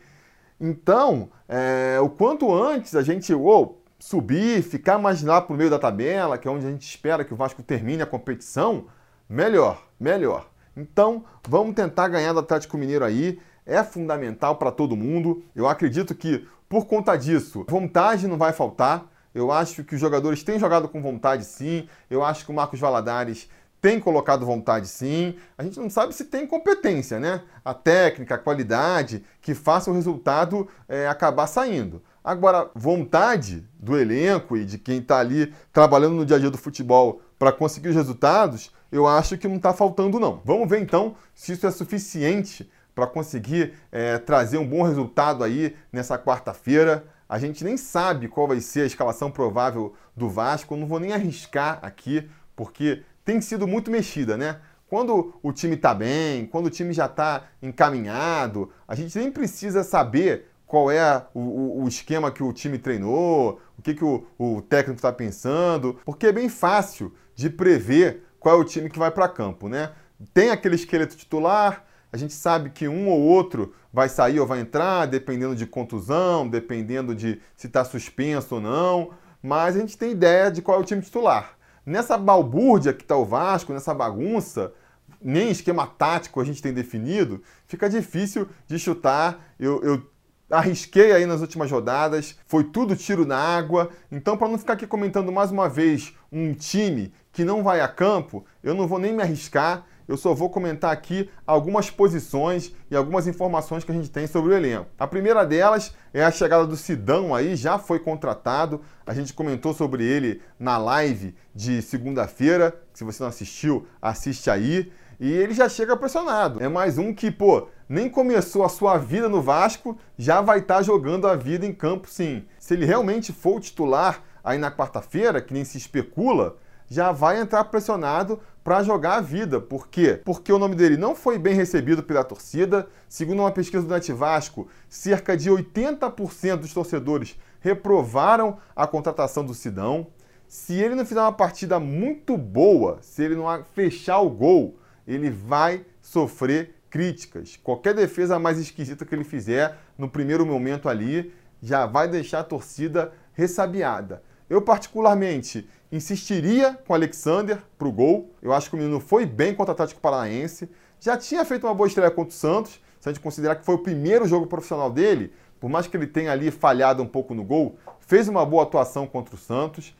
Então, 0.61 1.31
é, 1.49 1.99
o 2.01 2.09
quanto 2.09 2.53
antes 2.53 2.95
a 2.95 3.03
gente 3.03 3.33
ou 3.33 3.83
subir, 3.99 4.63
ficar 4.63 4.99
mais 4.99 5.23
lá 5.23 5.41
para 5.41 5.55
o 5.55 5.57
meio 5.57 5.71
da 5.71 5.79
tabela, 5.79 6.39
que 6.39 6.47
é 6.47 6.51
onde 6.51 6.67
a 6.67 6.71
gente 6.71 6.89
espera 6.89 7.25
que 7.25 7.35
o 7.35 7.37
Vasco 7.37 7.63
termine 7.63 8.03
a 8.03 8.07
competição, 8.07 8.87
melhor, 9.29 9.85
melhor. 9.99 10.49
Então, 10.77 11.25
vamos 11.49 11.75
tentar 11.75 12.09
ganhar 12.09 12.33
do 12.33 12.39
Atlético 12.39 12.79
Mineiro 12.79 13.05
aí. 13.05 13.41
É 13.67 13.83
fundamental 13.83 14.57
para 14.57 14.71
todo 14.71 14.97
mundo. 14.97 15.43
Eu 15.55 15.67
acredito 15.69 16.15
que, 16.15 16.47
por 16.69 16.87
conta 16.87 17.17
disso, 17.17 17.67
vontade 17.69 18.29
não 18.29 18.39
vai 18.39 18.53
faltar. 18.53 19.07
Eu 19.35 19.53
acho 19.53 19.85
que 19.85 19.95
os 19.95 20.01
jogadores 20.01 20.43
têm 20.43 20.59
jogado 20.59 20.89
com 20.89 21.03
vontade, 21.03 21.45
sim. 21.45 21.89
Eu 22.09 22.25
acho 22.25 22.45
que 22.45 22.51
o 22.51 22.55
Marcos 22.55 22.81
Valadares 22.81 23.49
tem 23.80 24.00
colocado 24.00 24.44
vontade, 24.44 24.88
sim. 24.88 25.37
A 25.56 25.62
gente 25.62 25.78
não 25.78 25.88
sabe 25.88 26.14
se 26.14 26.25
tem 26.25 26.47
competência, 26.47 27.20
né? 27.20 27.42
A 27.64 27.73
técnica, 27.73 28.35
a 28.35 28.38
qualidade 28.38 29.25
que 29.40 29.54
faça 29.54 29.90
o 29.90 29.94
resultado 29.94 30.68
é, 30.88 31.06
acabar 31.06 31.47
saindo. 31.47 32.02
Agora, 32.23 32.70
vontade 32.75 33.66
do 33.78 33.97
elenco 33.97 34.56
e 34.56 34.64
de 34.64 34.78
quem 34.78 34.99
está 34.99 35.18
ali 35.18 35.54
trabalhando 35.73 36.14
no 36.14 36.26
dia 36.26 36.37
a 36.37 36.38
dia 36.38 36.50
do 36.50 36.58
futebol 36.58 37.23
para 37.38 37.52
conseguir 37.52 37.88
os 37.88 37.94
resultados, 37.94 38.73
eu 38.90 39.06
acho 39.06 39.38
que 39.38 39.49
não 39.49 39.56
está 39.56 39.73
faltando, 39.73 40.18
não. 40.18 40.42
Vamos 40.44 40.68
ver 40.68 40.80
então 40.80 41.14
se 41.35 41.52
isso 41.52 41.66
é 41.66 41.70
suficiente 41.70 42.70
para 42.94 43.06
conseguir 43.06 43.75
é, 43.92 44.18
trazer 44.18 44.58
um 44.58 44.66
bom 44.66 44.82
resultado 44.82 45.44
aí 45.44 45.76
nessa 45.92 46.18
quarta-feira. 46.18 47.06
A 47.28 47.38
gente 47.38 47.62
nem 47.62 47.76
sabe 47.76 48.26
qual 48.26 48.49
vai 48.49 48.61
ser 48.61 48.80
a 48.80 48.87
escalação 48.87 49.30
provável 49.30 49.94
do 50.16 50.28
Vasco, 50.28 50.75
eu 50.75 50.78
não 50.78 50.87
vou 50.87 50.99
nem 50.99 51.12
arriscar 51.12 51.78
aqui, 51.80 52.28
porque 52.56 53.04
tem 53.28 53.42
sido 53.42 53.66
muito 53.66 53.90
mexida, 53.90 54.38
né? 54.38 54.56
Quando 54.88 55.35
o 55.42 55.52
time 55.52 55.75
está 55.75 55.92
bem, 55.92 56.47
quando 56.47 56.64
o 56.64 56.70
time 56.70 56.94
já 56.94 57.04
está 57.04 57.42
encaminhado, 57.61 58.73
a 58.88 58.94
gente 58.94 59.18
nem 59.18 59.30
precisa 59.30 59.85
saber 59.85 60.47
qual 60.66 60.90
é 60.90 61.26
o, 61.35 61.82
o, 61.82 61.87
esquema 61.87 62.30
que 62.30 62.42
o 62.42 62.50
time 62.54 62.78
treinou, 62.78 63.61
o 63.78 63.82
que, 63.82 63.92
que 63.92 64.02
o, 64.02 64.26
o 64.38 64.62
técnico 64.62 64.97
está 64.97 65.12
pensando, 65.12 66.00
porque 66.06 66.28
é 66.28 66.32
bem 66.32 66.49
fácil 66.49 67.12
de 67.35 67.50
prever 67.50 68.25
qual 68.40 68.56
é 68.56 68.58
o 68.58 68.64
time 68.64 68.88
que 68.88 68.99
vai 68.99 69.11
para 69.11 69.28
campo, 69.28 69.68
né? 69.68 69.92
Tem 70.32 70.49
aquele 70.49 70.76
esqueleto 70.76 71.14
titular, 71.14 71.85
a 72.11 72.16
gente 72.16 72.32
sabe 72.32 72.70
que 72.70 72.88
um 72.88 73.11
ou 73.11 73.20
outro 73.20 73.75
vai 73.92 74.08
sair 74.08 74.40
ou 74.40 74.47
vai 74.47 74.61
entrar, 74.61 75.04
dependendo 75.04 75.54
de 75.54 75.66
contusão, 75.66 76.49
dependendo 76.49 77.14
de 77.14 77.42
se 77.54 77.66
está 77.66 77.85
suspenso 77.85 78.54
ou 78.54 78.61
não, 78.62 79.11
mas 79.42 79.76
a 79.76 79.80
gente 79.80 79.99
tem 79.99 80.12
ideia 80.12 80.50
de 80.50 80.62
qual 80.62 80.78
é 80.78 80.80
o 80.80 80.85
time 80.85 81.02
titular. 81.02 81.58
Nessa 81.88 82.18
balbúrdia 82.18 82.92
que 82.92 83.02
está 83.02 83.16
o 83.16 83.25
Vasco, 83.25 83.73
nessa 83.73 83.95
bagunça, 83.95 84.75
nem 85.23 85.50
esquema 85.50 85.87
tático 85.87 86.38
a 86.38 86.45
gente 86.45 86.61
tem 86.61 86.71
definido, 86.71 87.42
fica 87.66 87.88
difícil 87.88 88.47
de 88.66 88.78
chutar. 88.78 89.54
Eu, 89.59 89.83
eu 89.83 90.02
arrisquei 90.50 91.12
aí 91.12 91.25
nas 91.25 91.40
últimas 91.40 91.71
rodadas, 91.71 92.38
foi 92.47 92.64
tudo 92.64 92.95
tiro 92.95 93.25
na 93.25 93.38
água. 93.38 93.88
Então, 94.12 94.37
para 94.37 94.49
não 94.49 94.59
ficar 94.59 94.75
aqui 94.75 94.87
comentando 94.87 95.33
mais 95.33 95.50
uma 95.50 95.66
vez 95.66 96.12
um 96.30 96.52
time 96.52 97.11
que 97.33 97.42
não 97.42 97.62
vai 97.62 97.80
a 97.80 97.88
campo, 97.88 98.45
eu 98.62 98.75
não 98.75 98.87
vou 98.87 98.99
nem 98.99 99.14
me 99.14 99.23
arriscar. 99.23 99.87
Eu 100.09 100.17
só 100.17 100.33
vou 100.33 100.49
comentar 100.49 100.91
aqui 100.91 101.29
algumas 101.47 101.91
posições 101.91 102.73
e 102.91 102.97
algumas 102.97 103.27
informações 103.27 103.85
que 103.85 103.93
a 103.93 103.95
gente 103.95 104.11
tem 104.11 104.27
sobre 104.27 104.55
o 104.55 104.57
elenco. 104.57 104.87
A 104.99 105.07
primeira 105.07 105.45
delas 105.45 105.95
é 106.15 106.25
a 106.25 106.31
chegada 106.31 106.67
do 106.67 106.79
Sidão 106.79 107.35
aí, 107.35 107.55
já 107.55 107.79
foi 107.79 107.99
contratado. 107.99 108.81
A 109.07 109.12
gente 109.12 109.35
comentou 109.35 109.75
sobre 109.75 110.03
ele 110.03 110.41
na 110.59 110.79
live 110.79 111.37
de 111.55 111.83
segunda-feira. 111.83 112.75
Se 112.95 113.05
você 113.05 113.23
não 113.23 113.29
assistiu, 113.29 113.87
assiste 114.00 114.49
aí. 114.49 114.91
E 115.21 115.31
ele 115.31 115.53
já 115.53 115.69
chega 115.69 115.95
pressionado. 115.95 116.62
É 116.62 116.69
mais 116.69 116.97
um 116.97 117.12
que, 117.12 117.31
pô, 117.31 117.69
nem 117.87 118.09
começou 118.09 118.65
a 118.65 118.69
sua 118.71 118.97
vida 118.97 119.29
no 119.29 119.43
Vasco, 119.43 119.99
já 120.17 120.41
vai 120.41 120.61
estar 120.61 120.77
tá 120.77 120.83
jogando 120.83 121.27
a 121.27 121.37
vida 121.37 121.67
em 121.67 121.73
campo 121.73 122.09
sim. 122.09 122.47
Se 122.59 122.73
ele 122.73 122.87
realmente 122.87 123.31
for 123.31 123.57
o 123.57 123.61
titular 123.61 124.23
aí 124.43 124.57
na 124.57 124.71
quarta-feira, 124.71 125.43
que 125.43 125.53
nem 125.53 125.65
se 125.65 125.77
especula, 125.77 126.57
já 126.88 127.12
vai 127.12 127.41
entrar 127.41 127.65
pressionado 127.65 128.41
para 128.69 128.83
jogar 128.83 129.15
a 129.15 129.21
vida. 129.23 129.63
Por 129.63 129.89
quê? 129.89 130.21
Porque 130.23 130.53
o 130.53 130.59
nome 130.59 130.75
dele 130.75 130.99
não 130.99 131.15
foi 131.15 131.39
bem 131.39 131.55
recebido 131.55 132.03
pela 132.03 132.23
torcida. 132.23 132.87
Segundo 133.09 133.41
uma 133.41 133.51
pesquisa 133.51 133.83
do 133.83 133.95
Net 133.95 134.13
Vasco, 134.13 134.69
cerca 134.91 135.35
de 135.35 135.51
80% 135.51 136.57
dos 136.57 136.75
torcedores 136.75 137.39
reprovaram 137.61 138.59
a 138.77 138.87
contratação 138.87 139.43
do 139.43 139.55
Sidão. 139.55 140.09
Se 140.47 140.75
ele 140.75 140.95
não 140.95 141.07
fizer 141.07 141.23
uma 141.23 141.33
partida 141.33 141.81
muito 141.81 142.37
boa, 142.37 142.99
se 143.01 143.23
ele 143.23 143.37
não 143.37 143.65
fechar 143.73 144.21
o 144.21 144.29
gol, 144.29 144.79
ele 145.07 145.31
vai 145.31 145.87
sofrer 146.03 146.75
críticas. 146.91 147.57
Qualquer 147.57 147.95
defesa 147.95 148.39
mais 148.39 148.59
esquisita 148.59 149.07
que 149.07 149.15
ele 149.15 149.25
fizer 149.25 149.79
no 149.97 150.11
primeiro 150.11 150.45
momento 150.45 150.91
ali 150.91 151.33
já 151.63 151.87
vai 151.87 152.07
deixar 152.07 152.41
a 152.41 152.45
torcida 152.45 153.15
ressabiada. 153.33 154.23
Eu, 154.51 154.61
particularmente, 154.61 155.67
insistiria 155.90 156.78
com 156.87 156.95
Alexander 156.95 157.62
para 157.78 157.88
o 157.88 157.92
gol. 157.92 158.30
Eu 158.42 158.52
acho 158.52 158.68
que 158.68 158.76
o 158.76 158.78
menino 158.78 159.00
foi 159.00 159.25
bem 159.25 159.54
contra 159.54 159.73
o 159.73 159.75
Atlético 159.75 160.00
Paranaense. 160.00 160.68
Já 161.00 161.16
tinha 161.16 161.45
feito 161.45 161.66
uma 161.66 161.75
boa 161.75 161.87
estreia 161.87 162.11
contra 162.11 162.30
o 162.30 162.37
Santos, 162.37 162.80
se 163.00 163.09
a 163.09 163.12
gente 163.12 163.23
considerar 163.23 163.57
que 163.57 163.64
foi 163.64 163.76
o 163.76 163.78
primeiro 163.78 164.26
jogo 164.26 164.47
profissional 164.47 164.90
dele, 164.90 165.33
por 165.61 165.71
mais 165.71 165.87
que 165.87 165.97
ele 165.97 166.07
tenha 166.07 166.33
ali 166.33 166.50
falhado 166.50 167.02
um 167.02 167.07
pouco 167.07 167.35
no 167.35 167.45
gol, 167.45 167.78
fez 168.00 168.28
uma 168.28 168.45
boa 168.45 168.64
atuação 168.64 169.07
contra 169.07 169.35
o 169.35 169.38
Santos, 169.38 169.97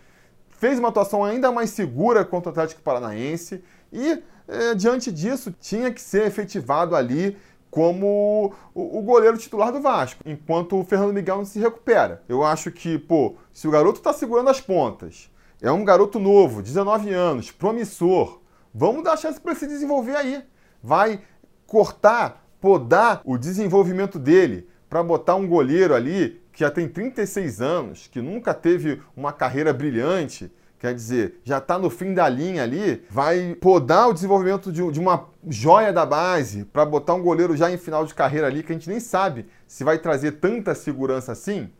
fez 0.49 0.79
uma 0.79 0.89
atuação 0.89 1.25
ainda 1.25 1.53
mais 1.53 1.71
segura 1.71 2.25
contra 2.25 2.51
o 2.51 2.53
Atlético 2.53 2.83
Paranaense 2.83 3.63
e 3.93 4.23
é, 4.49 4.75
diante 4.75 5.13
disso, 5.13 5.55
tinha 5.61 5.93
que 5.93 6.01
ser 6.01 6.27
efetivado 6.27 6.97
ali 6.97 7.37
como 7.71 8.55
o, 8.75 8.99
o, 8.99 9.03
goleiro 9.03 9.37
titular 9.37 9.71
do 9.71 9.81
Vasco, 9.81 10.23
enquanto 10.25 10.81
o 10.81 10.85
Fernando 10.85 11.13
Miguel 11.13 11.37
não 11.37 11.45
se 11.45 11.61
recupera. 11.61 12.23
Eu 12.27 12.43
acho 12.43 12.71
que, 12.71 12.99
pô, 12.99 13.37
se 13.53 13.69
o 13.69 13.71
garoto 13.71 13.99
está 13.99 14.11
segurando 14.13 14.49
as 14.49 14.59
pontas, 14.59 15.31
é 15.61 15.71
um 15.73 15.85
garoto 15.85 16.19
novo, 16.19 16.63
19 16.63 17.13
anos, 17.13 17.51
promissor, 17.51 18.41
vamos 18.73 19.03
dar 19.03 19.17
chance 19.17 19.41
para 19.41 19.55
se 19.55 19.67
desenvolver 19.67 20.17
aí. 20.17 20.43
Vai 20.83 21.21
cortar, 21.67 22.47
podar 22.61 23.21
o 23.25 23.37
desenvolvimento 23.37 24.19
dele 24.19 24.69
para 24.89 25.03
botar 25.03 25.35
um 25.35 25.47
goleiro 25.47 25.95
ali 25.95 26.41
que 26.53 26.61
já 26.61 26.71
tem 26.71 26.89
36 26.89 27.61
anos, 27.61 28.09
que 28.09 28.21
nunca 28.21 28.55
teve 28.55 29.03
uma 29.17 29.33
carreira 29.33 29.73
brilhante, 29.73 30.51
quer 30.79 30.95
dizer, 30.95 31.41
já 31.45 31.59
está 31.59 31.79
no 31.79 31.91
fim 31.91 32.15
da 32.15 32.29
linha 32.29 32.63
ali, 32.63 33.05
vai 33.11 33.57
podar 33.61 34.09
o 34.09 34.13
desenvolvimento 34.13 34.73
de, 34.73 34.91
de 34.91 35.01
uma 35.01 35.29
joia 35.49 35.93
da 35.93 36.07
base 36.07 36.65
para 36.65 36.85
botar 36.85 37.15
um 37.15 37.23
goleiro 37.23 37.57
já 37.57 37.71
em 37.71 37.77
final 37.77 38.05
de 38.05 38.15
carreira 38.15 38.47
ali, 38.47 38.63
que 38.63 38.73
a 38.73 38.75
gente 38.75 38.89
nem 38.89 39.01
sabe 39.01 39.47
se 39.67 39.85
vai 39.85 39.99
trazer 39.99 40.33
tanta 40.33 40.75
segurança 40.75 41.33
assim. 41.33 41.71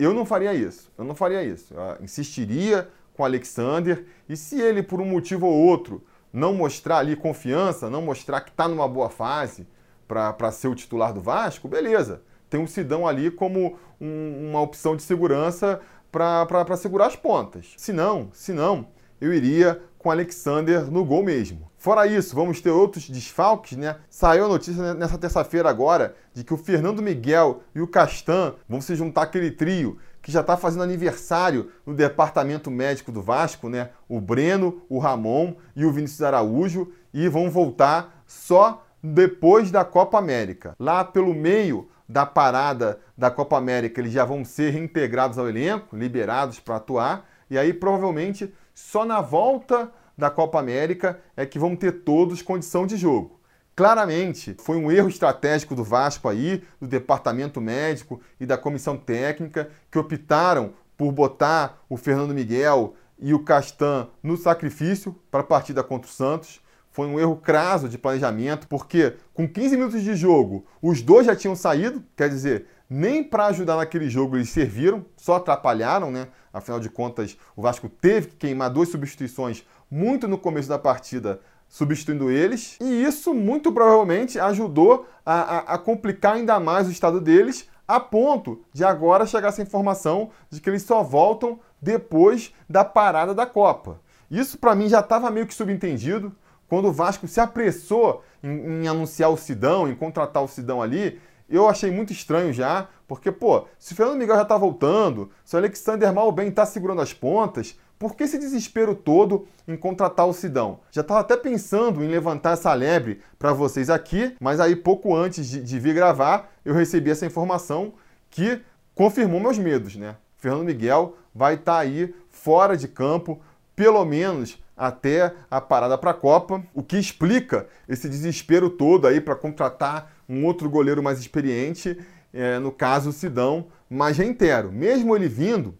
Eu 0.00 0.14
não 0.14 0.24
faria 0.24 0.54
isso. 0.54 0.90
Eu 0.96 1.04
não 1.04 1.14
faria 1.14 1.42
isso. 1.44 1.74
Eu 1.74 2.02
insistiria 2.02 2.88
com 3.14 3.22
o 3.22 3.26
Alexander 3.26 4.06
e 4.28 4.36
se 4.36 4.60
ele, 4.60 4.82
por 4.82 5.00
um 5.00 5.04
motivo 5.04 5.46
ou 5.46 5.52
outro, 5.52 6.02
não 6.32 6.54
mostrar 6.54 6.98
ali 6.98 7.14
confiança, 7.14 7.90
não 7.90 8.00
mostrar 8.00 8.40
que 8.40 8.50
está 8.50 8.66
numa 8.66 8.88
boa 8.88 9.10
fase 9.10 9.66
para 10.08 10.50
ser 10.50 10.68
o 10.68 10.74
titular 10.74 11.12
do 11.12 11.20
Vasco, 11.20 11.68
beleza. 11.68 12.22
Tem 12.48 12.58
um 12.58 12.66
Sidão 12.66 13.06
ali 13.06 13.30
como 13.30 13.78
um, 14.00 14.48
uma 14.48 14.60
opção 14.60 14.96
de 14.96 15.02
segurança 15.02 15.80
para 16.10 16.76
segurar 16.76 17.06
as 17.06 17.16
pontas. 17.16 17.74
Se 17.76 17.92
não, 17.92 18.30
se 18.32 18.52
não, 18.52 18.88
eu 19.20 19.32
iria 19.32 19.80
com 19.98 20.10
Alexander 20.10 20.90
no 20.90 21.04
gol 21.04 21.22
mesmo. 21.22 21.69
Fora 21.80 22.06
isso, 22.06 22.36
vamos 22.36 22.60
ter 22.60 22.68
outros 22.68 23.08
desfalques, 23.08 23.74
né? 23.74 23.96
Saiu 24.10 24.44
a 24.44 24.48
notícia 24.48 24.92
nessa 24.92 25.16
terça-feira 25.16 25.70
agora 25.70 26.14
de 26.34 26.44
que 26.44 26.52
o 26.52 26.58
Fernando 26.58 27.00
Miguel 27.00 27.62
e 27.74 27.80
o 27.80 27.88
Castan 27.88 28.52
vão 28.68 28.82
se 28.82 28.94
juntar 28.94 29.22
aquele 29.22 29.50
trio 29.50 29.96
que 30.20 30.30
já 30.30 30.42
está 30.42 30.58
fazendo 30.58 30.82
aniversário 30.82 31.70
no 31.86 31.94
departamento 31.94 32.70
médico 32.70 33.10
do 33.10 33.22
Vasco, 33.22 33.70
né? 33.70 33.88
O 34.06 34.20
Breno, 34.20 34.82
o 34.90 34.98
Ramon 34.98 35.54
e 35.74 35.86
o 35.86 35.90
Vinícius 35.90 36.20
Araújo, 36.20 36.92
e 37.14 37.26
vão 37.30 37.50
voltar 37.50 38.22
só 38.26 38.84
depois 39.02 39.70
da 39.70 39.82
Copa 39.82 40.18
América. 40.18 40.76
Lá 40.78 41.02
pelo 41.02 41.32
meio 41.32 41.88
da 42.06 42.26
parada 42.26 43.00
da 43.16 43.30
Copa 43.30 43.56
América, 43.56 44.02
eles 44.02 44.12
já 44.12 44.26
vão 44.26 44.44
ser 44.44 44.68
reintegrados 44.68 45.38
ao 45.38 45.48
elenco, 45.48 45.96
liberados 45.96 46.60
para 46.60 46.76
atuar, 46.76 47.26
e 47.48 47.56
aí 47.56 47.72
provavelmente 47.72 48.52
só 48.74 49.06
na 49.06 49.22
volta 49.22 49.90
da 50.20 50.30
Copa 50.30 50.60
América 50.60 51.18
é 51.36 51.44
que 51.44 51.58
vão 51.58 51.74
ter 51.74 51.90
todos 52.04 52.42
condição 52.42 52.86
de 52.86 52.96
jogo. 52.96 53.40
Claramente, 53.74 54.54
foi 54.60 54.76
um 54.76 54.92
erro 54.92 55.08
estratégico 55.08 55.74
do 55.74 55.82
Vasco 55.82 56.28
aí, 56.28 56.62
do 56.80 56.86
departamento 56.86 57.60
médico 57.60 58.20
e 58.38 58.44
da 58.44 58.58
comissão 58.58 58.96
técnica, 58.96 59.70
que 59.90 59.98
optaram 59.98 60.74
por 60.96 61.10
botar 61.12 61.82
o 61.88 61.96
Fernando 61.96 62.34
Miguel 62.34 62.94
e 63.18 63.32
o 63.32 63.42
Castan 63.42 64.08
no 64.22 64.36
sacrifício 64.36 65.16
para 65.30 65.40
a 65.40 65.44
partida 65.44 65.82
contra 65.82 66.10
o 66.10 66.12
Santos. 66.12 66.60
Foi 66.90 67.06
um 67.06 67.18
erro 67.18 67.36
craso 67.36 67.88
de 67.88 67.96
planejamento, 67.96 68.68
porque 68.68 69.14
com 69.32 69.48
15 69.48 69.76
minutos 69.76 70.02
de 70.02 70.14
jogo, 70.14 70.66
os 70.82 71.00
dois 71.00 71.24
já 71.26 71.34
tinham 71.34 71.56
saído, 71.56 72.04
quer 72.14 72.28
dizer, 72.28 72.66
nem 72.88 73.22
para 73.22 73.46
ajudar 73.46 73.76
naquele 73.76 74.10
jogo 74.10 74.36
eles 74.36 74.50
serviram, 74.50 75.06
só 75.16 75.36
atrapalharam, 75.36 76.10
né? 76.10 76.26
Afinal 76.52 76.80
de 76.80 76.90
contas, 76.90 77.38
o 77.54 77.62
Vasco 77.62 77.88
teve 77.88 78.28
que 78.28 78.36
queimar 78.36 78.68
duas 78.68 78.88
substituições 78.88 79.64
muito 79.90 80.28
no 80.28 80.38
começo 80.38 80.68
da 80.68 80.78
partida, 80.78 81.40
substituindo 81.68 82.30
eles, 82.30 82.76
e 82.80 83.04
isso 83.04 83.34
muito 83.34 83.72
provavelmente 83.72 84.38
ajudou 84.38 85.06
a, 85.24 85.40
a, 85.40 85.58
a 85.74 85.78
complicar 85.78 86.36
ainda 86.36 86.58
mais 86.60 86.86
o 86.86 86.90
estado 86.90 87.20
deles, 87.20 87.68
a 87.86 87.98
ponto 87.98 88.62
de 88.72 88.84
agora 88.84 89.26
chegar 89.26 89.48
essa 89.48 89.62
informação 89.62 90.30
de 90.48 90.60
que 90.60 90.70
eles 90.70 90.82
só 90.82 91.02
voltam 91.02 91.58
depois 91.82 92.54
da 92.68 92.84
parada 92.84 93.34
da 93.34 93.46
Copa. 93.46 94.00
Isso 94.30 94.58
para 94.58 94.74
mim 94.74 94.88
já 94.88 95.00
estava 95.00 95.30
meio 95.30 95.46
que 95.46 95.54
subentendido 95.54 96.32
quando 96.68 96.86
o 96.86 96.92
Vasco 96.92 97.26
se 97.26 97.40
apressou 97.40 98.22
em, 98.42 98.82
em 98.82 98.88
anunciar 98.88 99.30
o 99.30 99.36
Sidão, 99.36 99.88
em 99.88 99.94
contratar 99.96 100.42
o 100.42 100.48
Sidão 100.48 100.80
ali, 100.80 101.20
eu 101.48 101.68
achei 101.68 101.90
muito 101.90 102.12
estranho 102.12 102.52
já, 102.52 102.88
porque, 103.08 103.32
pô, 103.32 103.66
se 103.76 103.92
o 103.92 103.96
Fernando 103.96 104.18
Miguel 104.18 104.36
já 104.36 104.44
tá 104.44 104.56
voltando, 104.56 105.28
se 105.44 105.56
o 105.56 105.58
Alexander 105.58 106.12
mal 106.14 106.30
bem 106.30 106.48
tá 106.48 106.64
segurando 106.64 107.02
as 107.02 107.12
pontas, 107.12 107.76
por 108.00 108.16
que 108.16 108.24
esse 108.24 108.38
desespero 108.38 108.94
todo 108.94 109.46
em 109.68 109.76
contratar 109.76 110.26
o 110.26 110.32
Sidão? 110.32 110.80
Já 110.90 111.02
estava 111.02 111.20
até 111.20 111.36
pensando 111.36 112.02
em 112.02 112.08
levantar 112.08 112.54
essa 112.54 112.72
lebre 112.72 113.20
para 113.38 113.52
vocês 113.52 113.90
aqui, 113.90 114.34
mas 114.40 114.58
aí 114.58 114.74
pouco 114.74 115.14
antes 115.14 115.46
de, 115.46 115.62
de, 115.62 115.78
vir 115.78 115.94
gravar, 115.94 116.50
eu 116.64 116.72
recebi 116.72 117.10
essa 117.10 117.26
informação 117.26 117.92
que 118.30 118.62
confirmou 118.94 119.38
meus 119.38 119.58
medos, 119.58 119.96
né? 119.96 120.16
Fernando 120.38 120.64
Miguel 120.64 121.14
vai 121.34 121.56
estar 121.56 121.74
tá 121.74 121.78
aí 121.80 122.14
fora 122.30 122.74
de 122.74 122.88
campo, 122.88 123.38
pelo 123.76 124.02
menos 124.06 124.58
até 124.74 125.34
a 125.50 125.60
parada 125.60 125.98
para 125.98 126.12
a 126.12 126.14
Copa, 126.14 126.64
o 126.72 126.82
que 126.82 126.96
explica 126.96 127.68
esse 127.86 128.08
desespero 128.08 128.70
todo 128.70 129.06
aí 129.06 129.20
para 129.20 129.36
contratar 129.36 130.10
um 130.26 130.46
outro 130.46 130.70
goleiro 130.70 131.02
mais 131.02 131.20
experiente, 131.20 131.98
é, 132.32 132.58
no 132.58 132.72
caso 132.72 133.10
o 133.10 133.12
Sidão. 133.12 133.66
Mas 133.90 134.16
reitero, 134.16 134.72
mesmo 134.72 135.14
ele 135.14 135.28
vindo, 135.28 135.76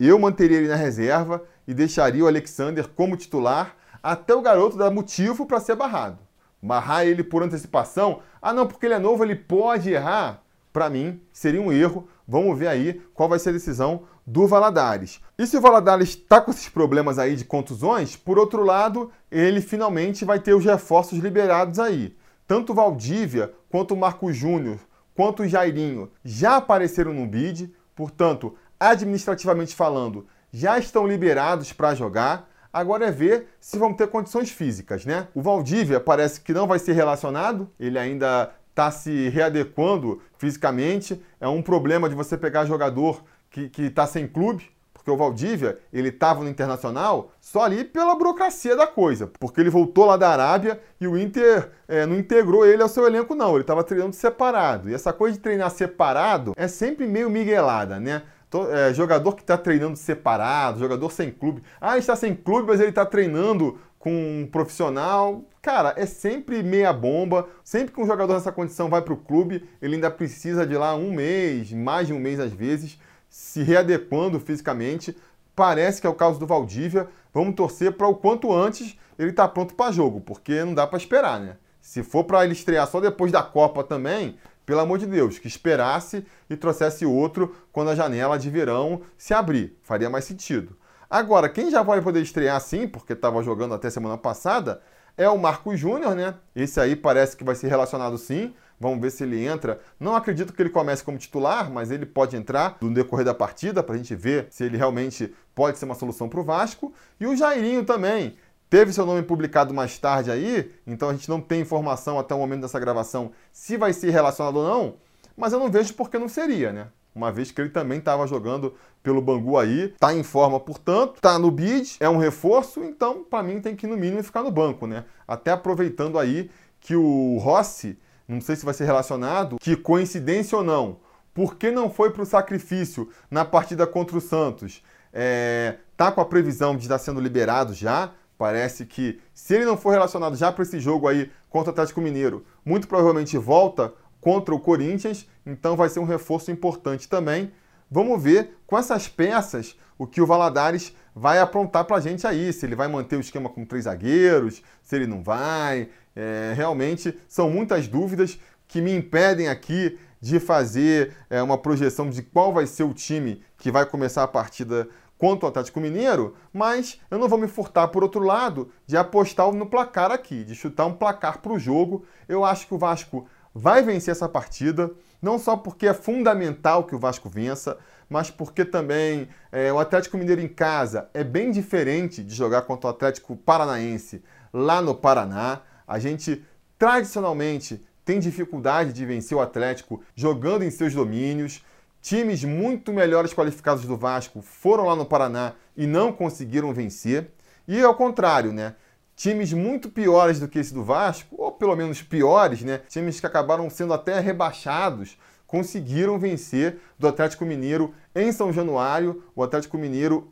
eu 0.00 0.18
manteria 0.18 0.56
ele 0.56 0.68
na 0.68 0.76
reserva 0.76 1.42
e 1.68 1.74
deixaria 1.74 2.24
o 2.24 2.26
Alexander 2.26 2.88
como 2.88 3.14
titular 3.14 3.76
até 4.02 4.34
o 4.34 4.40
garoto 4.40 4.78
dar 4.78 4.90
motivo 4.90 5.44
para 5.44 5.60
ser 5.60 5.76
barrado. 5.76 6.18
Barrar 6.62 7.06
ele 7.06 7.22
por 7.22 7.42
antecipação, 7.42 8.20
ah 8.40 8.54
não, 8.54 8.66
porque 8.66 8.86
ele 8.86 8.94
é 8.94 8.98
novo, 8.98 9.22
ele 9.22 9.36
pode 9.36 9.92
errar. 9.92 10.42
Para 10.72 10.88
mim, 10.88 11.20
seria 11.30 11.60
um 11.60 11.70
erro. 11.70 12.08
Vamos 12.26 12.58
ver 12.58 12.68
aí 12.68 13.02
qual 13.12 13.28
vai 13.28 13.38
ser 13.38 13.50
a 13.50 13.52
decisão 13.52 14.04
do 14.26 14.46
Valadares. 14.46 15.20
E 15.36 15.46
se 15.46 15.58
o 15.58 15.60
Valadares 15.60 16.10
está 16.10 16.40
com 16.40 16.50
esses 16.50 16.68
problemas 16.70 17.18
aí 17.18 17.36
de 17.36 17.44
contusões, 17.44 18.16
por 18.16 18.38
outro 18.38 18.64
lado, 18.64 19.12
ele 19.30 19.60
finalmente 19.60 20.24
vai 20.24 20.38
ter 20.40 20.54
os 20.54 20.64
reforços 20.64 21.18
liberados 21.18 21.78
aí. 21.78 22.16
Tanto 22.46 22.72
o 22.72 22.74
Valdívia, 22.74 23.52
quanto 23.68 23.92
o 23.92 23.96
Marco 23.96 24.32
Júnior, 24.32 24.78
quanto 25.14 25.42
o 25.42 25.48
Jairinho 25.48 26.10
já 26.24 26.56
apareceram 26.56 27.12
no 27.12 27.26
bid, 27.26 27.74
portanto, 27.94 28.54
administrativamente 28.80 29.74
falando, 29.74 30.26
já 30.52 30.78
estão 30.78 31.06
liberados 31.06 31.72
para 31.72 31.94
jogar. 31.94 32.48
Agora 32.72 33.06
é 33.06 33.10
ver 33.10 33.48
se 33.60 33.78
vão 33.78 33.94
ter 33.94 34.08
condições 34.08 34.50
físicas, 34.50 35.04
né? 35.04 35.28
O 35.34 35.42
Valdívia 35.42 35.98
parece 35.98 36.40
que 36.40 36.52
não 36.52 36.66
vai 36.66 36.78
ser 36.78 36.92
relacionado, 36.92 37.68
ele 37.78 37.98
ainda 37.98 38.52
está 38.70 38.90
se 38.90 39.28
readequando 39.30 40.20
fisicamente. 40.36 41.20
É 41.40 41.48
um 41.48 41.62
problema 41.62 42.08
de 42.08 42.14
você 42.14 42.36
pegar 42.36 42.66
jogador 42.66 43.24
que 43.50 43.70
está 43.82 44.06
sem 44.06 44.28
clube, 44.28 44.70
porque 45.08 45.10
o 45.10 45.16
Valdívia, 45.16 45.78
ele 45.90 46.10
estava 46.10 46.44
no 46.44 46.50
Internacional 46.50 47.32
só 47.40 47.62
ali 47.62 47.82
pela 47.82 48.14
burocracia 48.14 48.76
da 48.76 48.86
coisa, 48.86 49.26
porque 49.26 49.60
ele 49.60 49.70
voltou 49.70 50.04
lá 50.04 50.16
da 50.18 50.28
Arábia 50.28 50.80
e 51.00 51.08
o 51.08 51.16
Inter 51.16 51.70
é, 51.88 52.04
não 52.04 52.16
integrou 52.16 52.66
ele 52.66 52.82
ao 52.82 52.88
seu 52.88 53.06
elenco 53.06 53.34
não, 53.34 53.52
ele 53.52 53.62
estava 53.62 53.82
treinando 53.82 54.14
separado. 54.14 54.90
E 54.90 54.94
essa 54.94 55.12
coisa 55.12 55.36
de 55.36 55.42
treinar 55.42 55.70
separado 55.70 56.52
é 56.56 56.68
sempre 56.68 57.06
meio 57.06 57.30
miguelada, 57.30 57.98
né? 57.98 58.22
É, 58.70 58.94
jogador 58.94 59.34
que 59.34 59.42
está 59.42 59.58
treinando 59.58 59.96
separado, 59.96 60.78
jogador 60.78 61.10
sem 61.12 61.30
clube. 61.30 61.62
Ah, 61.80 61.98
está 61.98 62.16
sem 62.16 62.34
clube, 62.34 62.68
mas 62.68 62.80
ele 62.80 62.88
está 62.88 63.04
treinando 63.04 63.78
com 63.98 64.10
um 64.10 64.48
profissional. 64.50 65.44
Cara, 65.60 65.92
é 65.96 66.06
sempre 66.06 66.62
meia 66.62 66.92
bomba. 66.92 67.46
Sempre 67.62 67.94
que 67.94 68.00
um 68.00 68.06
jogador 68.06 68.34
nessa 68.34 68.52
condição 68.52 68.88
vai 68.88 69.02
para 69.02 69.12
o 69.12 69.18
clube, 69.18 69.68
ele 69.82 69.96
ainda 69.96 70.10
precisa 70.10 70.66
de 70.66 70.76
lá 70.76 70.94
um 70.94 71.12
mês, 71.12 71.72
mais 71.72 72.06
de 72.06 72.14
um 72.14 72.18
mês 72.18 72.40
às 72.40 72.52
vezes 72.52 72.98
se 73.28 73.62
readequando 73.62 74.40
fisicamente. 74.40 75.16
Parece 75.54 76.00
que 76.00 76.06
é 76.06 76.10
o 76.10 76.14
caso 76.14 76.38
do 76.38 76.46
Valdívia. 76.46 77.08
Vamos 77.34 77.54
torcer 77.54 77.92
para 77.92 78.08
o 78.08 78.14
quanto 78.14 78.52
antes 78.52 78.96
ele 79.18 79.32
tá 79.32 79.46
pronto 79.46 79.74
para 79.74 79.92
jogo, 79.92 80.20
porque 80.20 80.64
não 80.64 80.72
dá 80.72 80.86
para 80.86 80.98
esperar, 80.98 81.40
né? 81.40 81.56
Se 81.80 82.02
for 82.02 82.24
para 82.24 82.44
ele 82.44 82.52
estrear 82.52 82.86
só 82.86 83.00
depois 83.00 83.32
da 83.32 83.42
Copa 83.42 83.82
também, 83.82 84.36
pelo 84.68 84.80
amor 84.80 84.98
de 84.98 85.06
Deus, 85.06 85.38
que 85.38 85.48
esperasse 85.48 86.26
e 86.50 86.54
trouxesse 86.54 87.06
outro 87.06 87.56
quando 87.72 87.88
a 87.88 87.94
janela 87.94 88.38
de 88.38 88.50
verão 88.50 89.00
se 89.16 89.32
abrir. 89.32 89.78
Faria 89.82 90.10
mais 90.10 90.26
sentido. 90.26 90.76
Agora, 91.08 91.48
quem 91.48 91.70
já 91.70 91.82
vai 91.82 92.02
poder 92.02 92.20
estrear 92.20 92.60
sim, 92.60 92.86
porque 92.86 93.14
estava 93.14 93.42
jogando 93.42 93.72
até 93.72 93.88
semana 93.88 94.18
passada, 94.18 94.82
é 95.16 95.26
o 95.26 95.38
Marcos 95.38 95.80
Júnior, 95.80 96.14
né? 96.14 96.34
Esse 96.54 96.78
aí 96.78 96.94
parece 96.94 97.34
que 97.34 97.42
vai 97.42 97.54
ser 97.54 97.68
relacionado 97.68 98.18
sim. 98.18 98.54
Vamos 98.78 99.00
ver 99.00 99.10
se 99.10 99.22
ele 99.24 99.42
entra. 99.42 99.80
Não 99.98 100.14
acredito 100.14 100.52
que 100.52 100.60
ele 100.60 100.68
comece 100.68 101.02
como 101.02 101.16
titular, 101.16 101.70
mas 101.72 101.90
ele 101.90 102.04
pode 102.04 102.36
entrar 102.36 102.76
no 102.82 102.92
decorrer 102.92 103.24
da 103.24 103.32
partida 103.32 103.82
para 103.82 103.94
a 103.94 103.98
gente 103.98 104.14
ver 104.14 104.48
se 104.50 104.64
ele 104.64 104.76
realmente 104.76 105.34
pode 105.54 105.78
ser 105.78 105.86
uma 105.86 105.94
solução 105.94 106.28
para 106.28 106.40
o 106.40 106.44
Vasco. 106.44 106.92
E 107.18 107.26
o 107.26 107.34
Jairinho 107.34 107.86
também. 107.86 108.36
Teve 108.70 108.92
seu 108.92 109.06
nome 109.06 109.22
publicado 109.22 109.72
mais 109.72 109.98
tarde 109.98 110.30
aí, 110.30 110.70
então 110.86 111.08
a 111.08 111.12
gente 111.12 111.28
não 111.28 111.40
tem 111.40 111.60
informação 111.60 112.18
até 112.18 112.34
o 112.34 112.38
momento 112.38 112.62
dessa 112.62 112.78
gravação 112.78 113.32
se 113.50 113.76
vai 113.76 113.92
ser 113.92 114.10
relacionado 114.10 114.56
ou 114.56 114.64
não, 114.64 114.94
mas 115.36 115.52
eu 115.52 115.58
não 115.58 115.70
vejo 115.70 115.94
por 115.94 116.10
que 116.10 116.18
não 116.18 116.28
seria, 116.28 116.72
né? 116.72 116.88
Uma 117.14 117.32
vez 117.32 117.50
que 117.50 117.60
ele 117.60 117.70
também 117.70 117.98
estava 117.98 118.26
jogando 118.26 118.74
pelo 119.02 119.22
Bangu 119.22 119.56
aí, 119.58 119.86
está 119.86 120.12
em 120.12 120.22
forma, 120.22 120.60
portanto, 120.60 121.16
está 121.16 121.38
no 121.38 121.50
bid, 121.50 121.96
é 121.98 122.08
um 122.08 122.18
reforço, 122.18 122.84
então 122.84 123.24
para 123.24 123.42
mim 123.42 123.60
tem 123.60 123.74
que 123.74 123.86
no 123.86 123.96
mínimo 123.96 124.22
ficar 124.22 124.42
no 124.42 124.50
banco, 124.50 124.86
né? 124.86 125.04
Até 125.26 125.50
aproveitando 125.50 126.18
aí 126.18 126.50
que 126.78 126.94
o 126.94 127.38
Rossi 127.38 127.98
não 128.28 128.42
sei 128.42 128.54
se 128.54 128.64
vai 128.64 128.74
ser 128.74 128.84
relacionado, 128.84 129.56
que 129.58 129.74
coincidência 129.74 130.58
ou 130.58 130.62
não, 130.62 130.98
por 131.32 131.54
que 131.54 131.70
não 131.70 131.88
foi 131.88 132.10
para 132.10 132.22
o 132.22 132.26
sacrifício 132.26 133.08
na 133.30 133.44
partida 133.44 133.86
contra 133.86 134.18
o 134.18 134.20
Santos? 134.20 134.82
É, 135.10 135.76
tá 135.96 136.12
com 136.12 136.20
a 136.20 136.24
previsão 136.24 136.76
de 136.76 136.82
estar 136.82 136.98
sendo 136.98 137.20
liberado 137.20 137.72
já. 137.72 138.12
Parece 138.38 138.86
que 138.86 139.20
se 139.34 139.56
ele 139.56 139.64
não 139.64 139.76
for 139.76 139.90
relacionado 139.90 140.36
já 140.36 140.52
para 140.52 140.62
esse 140.62 140.78
jogo 140.78 141.08
aí 141.08 141.28
contra 141.50 141.70
o 141.70 141.72
Atlético 141.72 142.00
Mineiro, 142.00 142.46
muito 142.64 142.86
provavelmente 142.86 143.36
volta 143.36 143.92
contra 144.20 144.54
o 144.54 144.60
Corinthians, 144.60 145.28
então 145.44 145.76
vai 145.76 145.88
ser 145.88 145.98
um 145.98 146.04
reforço 146.04 146.50
importante 146.52 147.08
também. 147.08 147.50
Vamos 147.90 148.22
ver 148.22 148.56
com 148.64 148.78
essas 148.78 149.08
peças 149.08 149.76
o 149.98 150.06
que 150.06 150.20
o 150.20 150.26
Valadares 150.26 150.94
vai 151.14 151.40
aprontar 151.40 151.84
para 151.84 151.96
a 151.96 152.00
gente 152.00 152.26
aí, 152.26 152.52
se 152.52 152.64
ele 152.64 152.76
vai 152.76 152.86
manter 152.86 153.16
o 153.16 153.20
esquema 153.20 153.48
com 153.48 153.64
três 153.64 153.84
zagueiros, 153.84 154.62
se 154.82 154.94
ele 154.94 155.06
não 155.06 155.22
vai. 155.22 155.88
É, 156.14 156.52
realmente 156.54 157.18
são 157.26 157.50
muitas 157.50 157.88
dúvidas 157.88 158.38
que 158.68 158.80
me 158.80 158.94
impedem 158.94 159.48
aqui 159.48 159.98
de 160.20 160.38
fazer 160.38 161.16
é, 161.28 161.42
uma 161.42 161.58
projeção 161.58 162.08
de 162.08 162.22
qual 162.22 162.52
vai 162.52 162.66
ser 162.66 162.84
o 162.84 162.94
time 162.94 163.42
que 163.56 163.70
vai 163.70 163.84
começar 163.86 164.22
a 164.22 164.28
partida 164.28 164.88
contra 165.18 165.46
o 165.46 165.48
Atlético 165.48 165.80
Mineiro, 165.80 166.36
mas 166.52 167.00
eu 167.10 167.18
não 167.18 167.28
vou 167.28 167.38
me 167.38 167.48
furtar, 167.48 167.88
por 167.88 168.02
outro 168.04 168.22
lado, 168.22 168.70
de 168.86 168.96
apostar 168.96 169.52
no 169.52 169.66
placar 169.66 170.12
aqui, 170.12 170.44
de 170.44 170.54
chutar 170.54 170.86
um 170.86 170.94
placar 170.94 171.40
para 171.40 171.52
o 171.52 171.58
jogo. 171.58 172.04
Eu 172.28 172.44
acho 172.44 172.66
que 172.66 172.74
o 172.74 172.78
Vasco 172.78 173.26
vai 173.52 173.82
vencer 173.82 174.12
essa 174.12 174.28
partida, 174.28 174.90
não 175.20 175.38
só 175.38 175.56
porque 175.56 175.88
é 175.88 175.92
fundamental 175.92 176.84
que 176.84 176.94
o 176.94 176.98
Vasco 176.98 177.28
vença, 177.28 177.76
mas 178.08 178.30
porque 178.30 178.64
também 178.64 179.28
é, 179.50 179.72
o 179.72 179.78
Atlético 179.78 180.16
Mineiro 180.16 180.40
em 180.40 180.48
casa 180.48 181.10
é 181.12 181.24
bem 181.24 181.50
diferente 181.50 182.22
de 182.22 182.34
jogar 182.34 182.62
contra 182.62 182.86
o 182.86 182.90
Atlético 182.90 183.36
Paranaense 183.36 184.22
lá 184.52 184.80
no 184.80 184.94
Paraná. 184.94 185.62
A 185.86 185.98
gente 185.98 186.44
tradicionalmente 186.78 187.84
tem 188.04 188.18
dificuldade 188.18 188.92
de 188.92 189.04
vencer 189.04 189.36
o 189.36 189.40
Atlético 189.40 190.00
jogando 190.14 190.62
em 190.62 190.70
seus 190.70 190.94
domínios. 190.94 191.62
Times 192.00 192.44
muito 192.44 192.92
melhores 192.92 193.32
qualificados 193.34 193.84
do 193.84 193.96
Vasco 193.96 194.40
foram 194.40 194.86
lá 194.86 194.96
no 194.96 195.04
Paraná 195.04 195.54
e 195.76 195.86
não 195.86 196.12
conseguiram 196.12 196.72
vencer. 196.72 197.30
E 197.66 197.80
ao 197.82 197.94
contrário, 197.94 198.52
né? 198.52 198.74
Times 199.16 199.52
muito 199.52 199.90
piores 199.90 200.38
do 200.38 200.46
que 200.46 200.60
esse 200.60 200.72
do 200.72 200.84
Vasco, 200.84 201.34
ou 201.36 201.50
pelo 201.50 201.74
menos 201.74 202.00
piores, 202.00 202.62
né? 202.62 202.80
Times 202.88 203.18
que 203.18 203.26
acabaram 203.26 203.68
sendo 203.68 203.92
até 203.92 204.20
rebaixados, 204.20 205.18
conseguiram 205.46 206.18
vencer 206.18 206.78
do 206.98 207.08
Atlético 207.08 207.44
Mineiro 207.44 207.92
em 208.14 208.30
São 208.30 208.52
Januário. 208.52 209.24
O 209.34 209.42
Atlético 209.42 209.76
Mineiro 209.76 210.30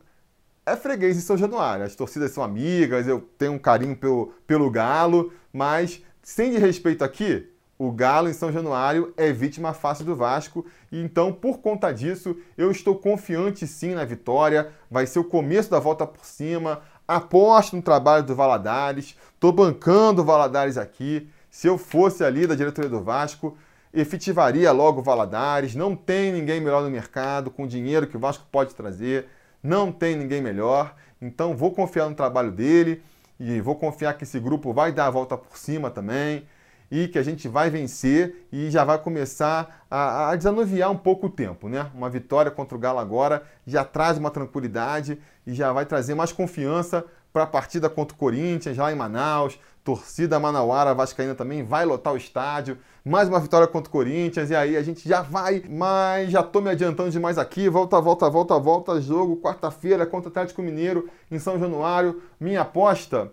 é 0.65 0.75
freguês 0.75 1.17
em 1.17 1.21
São 1.21 1.37
Januário. 1.37 1.83
As 1.83 1.95
torcidas 1.95 2.31
são 2.31 2.43
amigas, 2.43 3.07
eu 3.07 3.21
tenho 3.37 3.53
um 3.53 3.59
carinho 3.59 3.95
pelo, 3.95 4.33
pelo 4.45 4.71
Galo, 4.71 5.33
mas 5.51 6.01
sem 6.21 6.57
respeito 6.57 7.03
aqui, 7.03 7.49
o 7.79 7.91
Galo 7.91 8.27
em 8.27 8.33
São 8.33 8.51
Januário 8.51 9.13
é 9.15 9.31
vítima 9.31 9.71
fácil 9.71 10.03
do 10.03 10.15
Vasco 10.15 10.65
e 10.91 10.99
então, 10.99 11.31
por 11.31 11.59
conta 11.59 11.93
disso, 11.93 12.35
eu 12.57 12.71
estou 12.71 12.95
confiante 12.95 13.67
sim 13.67 13.93
na 13.93 14.03
vitória. 14.03 14.71
Vai 14.89 15.05
ser 15.05 15.19
o 15.19 15.23
começo 15.23 15.69
da 15.69 15.79
volta 15.79 16.05
por 16.07 16.25
cima. 16.25 16.81
Aposto 17.07 17.75
no 17.75 17.81
trabalho 17.81 18.23
do 18.23 18.35
Valadares. 18.35 19.15
Estou 19.33 19.51
bancando 19.51 20.23
o 20.23 20.25
Valadares 20.25 20.77
aqui. 20.77 21.29
Se 21.51 21.67
eu 21.67 21.77
fosse 21.77 22.23
ali 22.23 22.47
da 22.47 22.55
diretoria 22.55 22.89
do 22.89 23.03
Vasco, 23.03 23.55
efetivaria 23.93 24.71
logo 24.71 25.01
o 25.01 25.03
Valadares. 25.03 25.75
Não 25.75 25.95
tem 25.95 26.31
ninguém 26.31 26.59
melhor 26.59 26.81
no 26.81 26.89
mercado 26.89 27.51
com 27.51 27.63
o 27.63 27.67
dinheiro 27.67 28.07
que 28.07 28.17
o 28.17 28.19
Vasco 28.19 28.45
pode 28.51 28.73
trazer. 28.73 29.27
Não 29.61 29.91
tem 29.91 30.15
ninguém 30.15 30.41
melhor. 30.41 30.95
Então, 31.21 31.55
vou 31.55 31.71
confiar 31.71 32.09
no 32.09 32.15
trabalho 32.15 32.51
dele 32.51 33.03
e 33.39 33.61
vou 33.61 33.75
confiar 33.75 34.15
que 34.15 34.23
esse 34.23 34.39
grupo 34.39 34.73
vai 34.73 34.91
dar 34.91 35.05
a 35.05 35.11
volta 35.11 35.37
por 35.37 35.55
cima 35.57 35.91
também 35.91 36.43
e 36.89 37.07
que 37.07 37.19
a 37.19 37.23
gente 37.23 37.47
vai 37.47 37.69
vencer 37.69 38.47
e 38.51 38.69
já 38.69 38.83
vai 38.83 38.97
começar 38.97 39.85
a, 39.89 40.29
a, 40.29 40.35
desanuviar 40.35 40.89
um 40.91 40.97
pouco 40.97 41.27
o 41.27 41.29
tempo, 41.29 41.67
né? 41.67 41.89
Uma 41.93 42.09
vitória 42.09 42.49
contra 42.49 42.75
o 42.75 42.79
Galo 42.79 42.99
agora 42.99 43.43
já 43.65 43.83
traz 43.83 44.17
uma 44.17 44.31
tranquilidade 44.31 45.19
e 45.45 45.53
já 45.53 45.71
vai 45.71 45.85
trazer 45.85 46.15
mais 46.15 46.31
confiança 46.31 47.03
para 47.33 47.43
a 47.43 47.47
partida 47.47 47.89
contra 47.89 48.15
o 48.15 48.17
Corinthians 48.17 48.77
lá 48.77 48.91
em 48.91 48.95
Manaus. 48.95 49.59
Torcida 49.83 50.37
Manauara 50.37 50.93
Vascaína 50.93 51.33
também 51.33 51.63
vai 51.63 51.85
lotar 51.85 52.13
o 52.13 52.17
estádio. 52.17 52.77
Mais 53.05 53.29
uma 53.29 53.39
vitória 53.39 53.67
contra 53.67 53.87
o 53.87 53.91
Corinthians 53.91 54.49
e 54.49 54.55
aí 54.55 54.75
a 54.75 54.83
gente 54.83 55.07
já 55.07 55.21
vai, 55.21 55.63
mas 55.69 56.29
já 56.29 56.43
tô 56.43 56.59
me 56.59 56.69
adiantando 56.69 57.09
demais 57.09 57.37
aqui. 57.37 57.69
Volta, 57.69 58.01
volta, 58.01 58.29
volta, 58.29 58.59
volta. 58.59 58.99
Jogo 58.99 59.37
quarta-feira 59.37 60.05
contra 60.05 60.27
o 60.27 60.31
Atlético 60.31 60.61
Mineiro 60.61 61.09
em 61.31 61.39
São 61.39 61.57
Januário. 61.57 62.21
Minha 62.37 62.61
aposta 62.61 63.31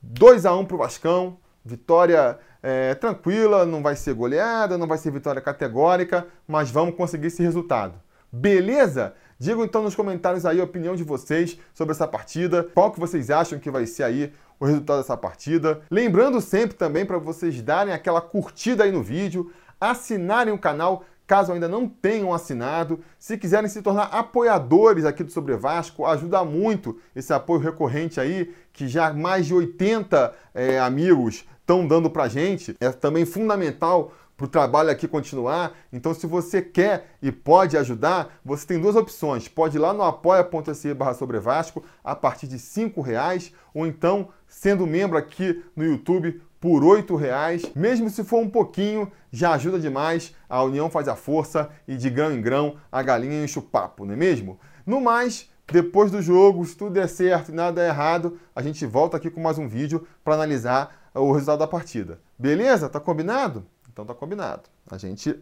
2 0.00 0.46
a 0.46 0.54
1 0.54 0.66
para 0.66 0.74
o 0.74 0.78
Vascão. 0.78 1.36
Vitória 1.64 2.38
é, 2.62 2.94
tranquila, 2.94 3.66
não 3.66 3.82
vai 3.82 3.96
ser 3.96 4.14
goleada, 4.14 4.78
não 4.78 4.86
vai 4.86 4.98
ser 4.98 5.10
vitória 5.10 5.40
categórica, 5.40 6.26
mas 6.46 6.70
vamos 6.70 6.94
conseguir 6.94 7.26
esse 7.26 7.42
resultado. 7.42 7.94
Beleza? 8.30 9.14
Digam 9.38 9.64
então 9.64 9.82
nos 9.82 9.94
comentários 9.94 10.46
aí 10.46 10.60
a 10.60 10.64
opinião 10.64 10.94
de 10.94 11.02
vocês 11.02 11.58
sobre 11.74 11.92
essa 11.92 12.06
partida, 12.06 12.68
qual 12.72 12.92
que 12.92 13.00
vocês 13.00 13.28
acham 13.28 13.58
que 13.58 13.70
vai 13.70 13.86
ser 13.86 14.04
aí 14.04 14.32
o 14.60 14.64
resultado 14.64 14.98
dessa 14.98 15.16
partida. 15.16 15.80
Lembrando 15.90 16.40
sempre 16.40 16.76
também 16.76 17.04
para 17.04 17.18
vocês 17.18 17.60
darem 17.60 17.92
aquela 17.92 18.20
curtida 18.20 18.84
aí 18.84 18.92
no 18.92 19.02
vídeo, 19.02 19.52
assinarem 19.80 20.54
o 20.54 20.58
canal 20.58 21.04
caso 21.26 21.52
ainda 21.52 21.66
não 21.66 21.88
tenham 21.88 22.32
assinado. 22.32 23.00
Se 23.18 23.38
quiserem 23.38 23.68
se 23.68 23.80
tornar 23.80 24.04
apoiadores 24.04 25.04
aqui 25.04 25.24
do 25.24 25.32
Sobre 25.32 25.56
Vasco, 25.56 26.04
ajuda 26.04 26.44
muito 26.44 27.00
esse 27.16 27.32
apoio 27.32 27.60
recorrente 27.60 28.20
aí, 28.20 28.54
que 28.72 28.86
já 28.86 29.12
mais 29.12 29.46
de 29.46 29.54
80 29.54 30.34
é, 30.54 30.78
amigos 30.78 31.44
estão 31.62 31.86
dando 31.86 32.10
para 32.10 32.28
gente. 32.28 32.76
É 32.80 32.90
também 32.90 33.24
fundamental 33.24 34.12
para 34.36 34.44
o 34.46 34.48
trabalho 34.48 34.90
aqui 34.90 35.06
continuar. 35.06 35.72
Então, 35.92 36.12
se 36.12 36.26
você 36.26 36.60
quer 36.60 37.16
e 37.22 37.30
pode 37.30 37.76
ajudar, 37.76 38.40
você 38.44 38.66
tem 38.66 38.80
duas 38.80 38.96
opções. 38.96 39.48
Pode 39.48 39.76
ir 39.76 39.80
lá 39.80 39.92
no 39.92 40.02
apoia.se 40.02 40.92
barra 40.94 41.14
sobre 41.14 41.38
Vasco 41.38 41.82
a 42.02 42.14
partir 42.14 42.46
de 42.46 42.56
R$ 42.56 42.92
reais, 43.02 43.52
ou 43.72 43.86
então 43.86 44.28
sendo 44.46 44.86
membro 44.86 45.16
aqui 45.16 45.62
no 45.74 45.84
YouTube 45.84 46.42
por 46.60 46.82
R$ 46.82 47.04
reais. 47.16 47.62
Mesmo 47.74 48.10
se 48.10 48.24
for 48.24 48.38
um 48.38 48.48
pouquinho, 48.48 49.10
já 49.30 49.52
ajuda 49.52 49.78
demais. 49.78 50.34
A 50.48 50.62
união 50.62 50.90
faz 50.90 51.08
a 51.08 51.16
força 51.16 51.70
e 51.86 51.96
de 51.96 52.10
grão 52.10 52.32
em 52.32 52.40
grão 52.40 52.76
a 52.90 53.02
galinha 53.02 53.44
enche 53.44 53.58
o 53.58 53.62
papo, 53.62 54.04
não 54.04 54.14
é 54.14 54.16
mesmo? 54.16 54.58
No 54.84 55.00
mais, 55.00 55.50
depois 55.70 56.10
do 56.10 56.20
jogo, 56.20 56.64
se 56.66 56.76
tudo 56.76 56.92
der 56.92 57.08
certo 57.08 57.50
e 57.50 57.54
nada 57.54 57.80
der 57.80 57.88
errado, 57.88 58.38
a 58.54 58.60
gente 58.60 58.84
volta 58.84 59.16
aqui 59.16 59.30
com 59.30 59.40
mais 59.40 59.58
um 59.58 59.68
vídeo 59.68 60.06
para 60.24 60.34
analisar 60.34 61.01
o 61.20 61.32
resultado 61.32 61.58
da 61.60 61.66
partida. 61.66 62.20
Beleza? 62.38 62.88
Tá 62.88 63.00
combinado? 63.00 63.66
Então 63.92 64.04
tá 64.04 64.14
combinado. 64.14 64.62
A 64.90 64.96
gente 64.98 65.38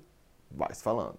vai 0.50 0.74
se 0.74 0.82
falando. 0.82 1.18